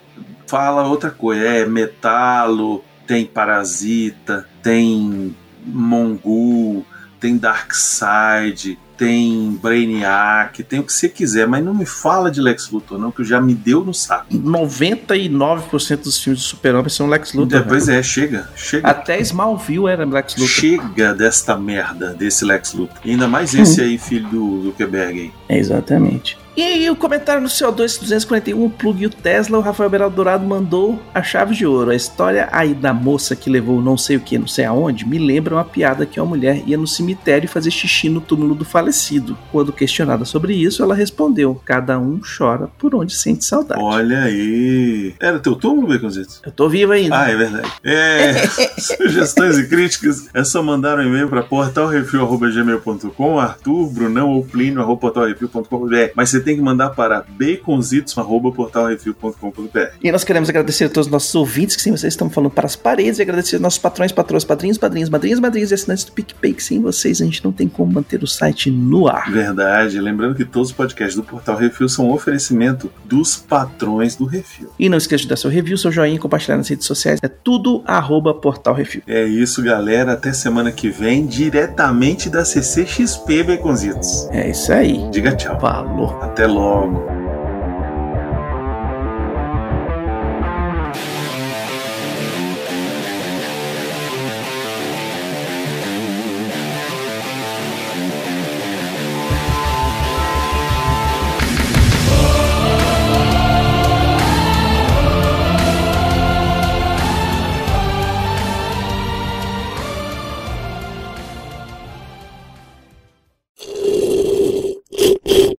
Fala 0.45 0.87
outra 0.87 1.09
coisa, 1.09 1.43
é 1.43 1.65
Metalo, 1.65 2.83
tem 3.07 3.25
Parasita, 3.25 4.47
tem 4.61 5.35
Mongul, 5.65 6.85
tem 7.19 7.37
Darkseid, 7.37 8.77
tem 8.99 9.57
Brainiac, 9.61 10.61
tem 10.63 10.81
o 10.81 10.83
que 10.83 10.91
você 10.91 11.07
quiser, 11.07 11.47
mas 11.47 11.63
não 11.63 11.73
me 11.73 11.85
fala 11.85 12.29
de 12.29 12.41
Lex 12.41 12.69
Luthor, 12.69 12.99
não, 12.99 13.11
que 13.11 13.23
já 13.23 13.39
me 13.39 13.55
deu 13.55 13.81
no 13.85 13.93
saco. 13.93 14.27
99% 14.33 16.01
dos 16.01 16.21
filmes 16.21 16.41
do 16.41 16.45
Super-Homem 16.45 16.89
são 16.89 17.07
Lex 17.07 17.33
Luthor. 17.33 17.61
Depois 17.61 17.85
velho. 17.85 17.99
é, 17.99 18.03
chega, 18.03 18.49
chega. 18.57 18.85
Até 18.89 19.21
Smallville 19.21 19.87
era 19.87 20.03
Lex 20.03 20.35
Luthor. 20.35 20.49
Chega 20.49 21.13
desta 21.13 21.55
merda, 21.55 22.13
desse 22.13 22.43
Lex 22.43 22.73
Luthor. 22.73 22.97
E 23.05 23.11
ainda 23.11 23.27
mais 23.27 23.53
esse 23.55 23.79
aí, 23.81 23.97
filho 23.97 24.27
do 24.27 24.63
Zuckerberg 24.63 25.31
aí. 25.47 25.57
Exatamente. 25.57 26.37
E 26.59 26.61
aí, 26.61 26.89
o 26.89 26.95
comentário 26.97 27.41
no 27.41 27.47
CO2 27.47 28.01
241, 28.01 28.65
o 28.65 28.69
plug 28.69 29.01
e 29.01 29.05
o 29.05 29.09
Tesla, 29.09 29.57
o 29.57 29.61
Rafael 29.61 29.89
Beraldo 29.89 30.17
Dourado 30.17 30.45
mandou 30.45 31.01
a 31.13 31.23
chave 31.23 31.55
de 31.55 31.65
ouro. 31.65 31.91
A 31.91 31.95
história 31.95 32.49
aí 32.51 32.73
da 32.73 32.93
moça 32.93 33.33
que 33.33 33.49
levou 33.49 33.81
não 33.81 33.97
sei 33.97 34.17
o 34.17 34.19
que, 34.19 34.37
não 34.37 34.45
sei 34.45 34.65
aonde, 34.65 35.07
me 35.07 35.17
lembra 35.17 35.55
uma 35.55 35.63
piada 35.63 36.05
que 36.05 36.19
uma 36.19 36.27
mulher 36.27 36.61
ia 36.67 36.77
no 36.77 36.85
cemitério 36.85 37.47
fazer 37.47 37.71
xixi 37.71 38.09
no 38.09 38.19
túmulo 38.19 38.53
do 38.53 38.65
falecido. 38.65 39.37
Quando 39.53 39.71
questionada 39.71 40.25
sobre 40.25 40.53
isso, 40.53 40.83
ela 40.83 40.93
respondeu: 40.93 41.61
Cada 41.63 41.97
um 41.97 42.19
chora 42.19 42.67
por 42.77 42.93
onde 42.93 43.15
sente 43.15 43.45
saudade. 43.45 43.81
Olha 43.81 44.23
aí. 44.23 45.13
Era 45.17 45.39
teu 45.39 45.55
túmulo, 45.55 45.87
Baconzito? 45.87 46.41
Eu 46.45 46.51
tô 46.51 46.67
vivo 46.67 46.91
ainda. 46.91 47.21
Ah, 47.21 47.31
é 47.31 47.37
verdade. 47.37 47.71
É, 47.81 48.33
sugestões 48.77 49.57
e 49.57 49.65
críticas 49.65 50.27
é 50.33 50.43
só 50.43 50.61
mandar 50.61 50.99
um 50.99 51.03
e-mail 51.03 51.29
para 51.29 51.41
portalrefil.gmail.com, 51.41 53.39
Arthur, 53.39 53.89
Brunão 53.93 54.31
ou 54.31 54.43
Plínio, 54.43 54.81
arroba 54.81 54.99
portalrefil.com.br. 54.99 56.11
Mas 56.13 56.29
você 56.29 56.48
tem 56.48 56.48
que 56.55 56.61
mandar 56.61 56.91
para 56.91 57.25
baconzitos.portalrefil.com.br. 57.29 59.79
E 60.03 60.11
nós 60.11 60.23
queremos 60.23 60.49
agradecer 60.49 60.85
a 60.85 60.89
todos 60.89 61.07
os 61.07 61.11
nossos 61.11 61.33
ouvintes, 61.35 61.75
que 61.75 61.81
sim, 61.81 61.91
vocês 61.91 62.13
estão 62.13 62.29
falando 62.29 62.51
para 62.51 62.65
as 62.65 62.75
paredes, 62.75 63.19
e 63.19 63.21
agradecer 63.21 63.57
aos 63.57 63.61
nossos 63.61 63.79
patrões, 63.79 64.11
patrões, 64.11 64.43
padrinhos, 64.43 64.77
padrinhos, 64.77 65.09
madrinhas, 65.09 65.39
madrinhas 65.39 65.71
e 65.71 65.73
assinantes 65.73 66.05
do 66.05 66.11
PicPay, 66.11 66.53
que 66.53 66.63
sem 66.63 66.81
vocês 66.81 67.21
a 67.21 67.25
gente 67.25 67.43
não 67.43 67.51
tem 67.51 67.67
como 67.67 67.93
manter 67.93 68.23
o 68.23 68.27
site 68.27 68.71
no 68.71 69.07
ar. 69.07 69.31
Verdade. 69.31 69.99
Lembrando 69.99 70.35
que 70.35 70.45
todos 70.45 70.69
os 70.69 70.75
podcasts 70.75 71.15
do 71.15 71.23
Portal 71.23 71.57
Refil 71.57 71.89
são 71.89 72.07
um 72.07 72.11
oferecimento 72.11 72.91
dos 73.05 73.35
patrões 73.35 74.15
do 74.15 74.25
Refil. 74.25 74.69
E 74.77 74.89
não 74.89 74.97
esqueça 74.97 75.23
de 75.23 75.29
dar 75.29 75.35
seu 75.35 75.49
review, 75.49 75.77
seu 75.77 75.91
joinha, 75.91 76.19
compartilhar 76.19 76.57
nas 76.57 76.67
redes 76.67 76.85
sociais. 76.85 77.19
É 77.21 77.27
tudo 77.27 77.83
arroba 77.85 78.33
Portal 78.33 78.73
Refil. 78.73 79.01
É 79.07 79.25
isso, 79.25 79.61
galera. 79.61 80.13
Até 80.13 80.33
semana 80.33 80.71
que 80.71 80.89
vem, 80.89 81.25
diretamente 81.25 82.29
da 82.29 82.45
CCXP, 82.45 83.43
Baconzitos. 83.43 84.27
É 84.31 84.49
isso 84.49 84.71
aí. 84.71 85.09
Diga 85.11 85.35
tchau. 85.35 85.59
Falou. 85.59 86.19
Até 86.39 86.47
logo. 86.47 87.18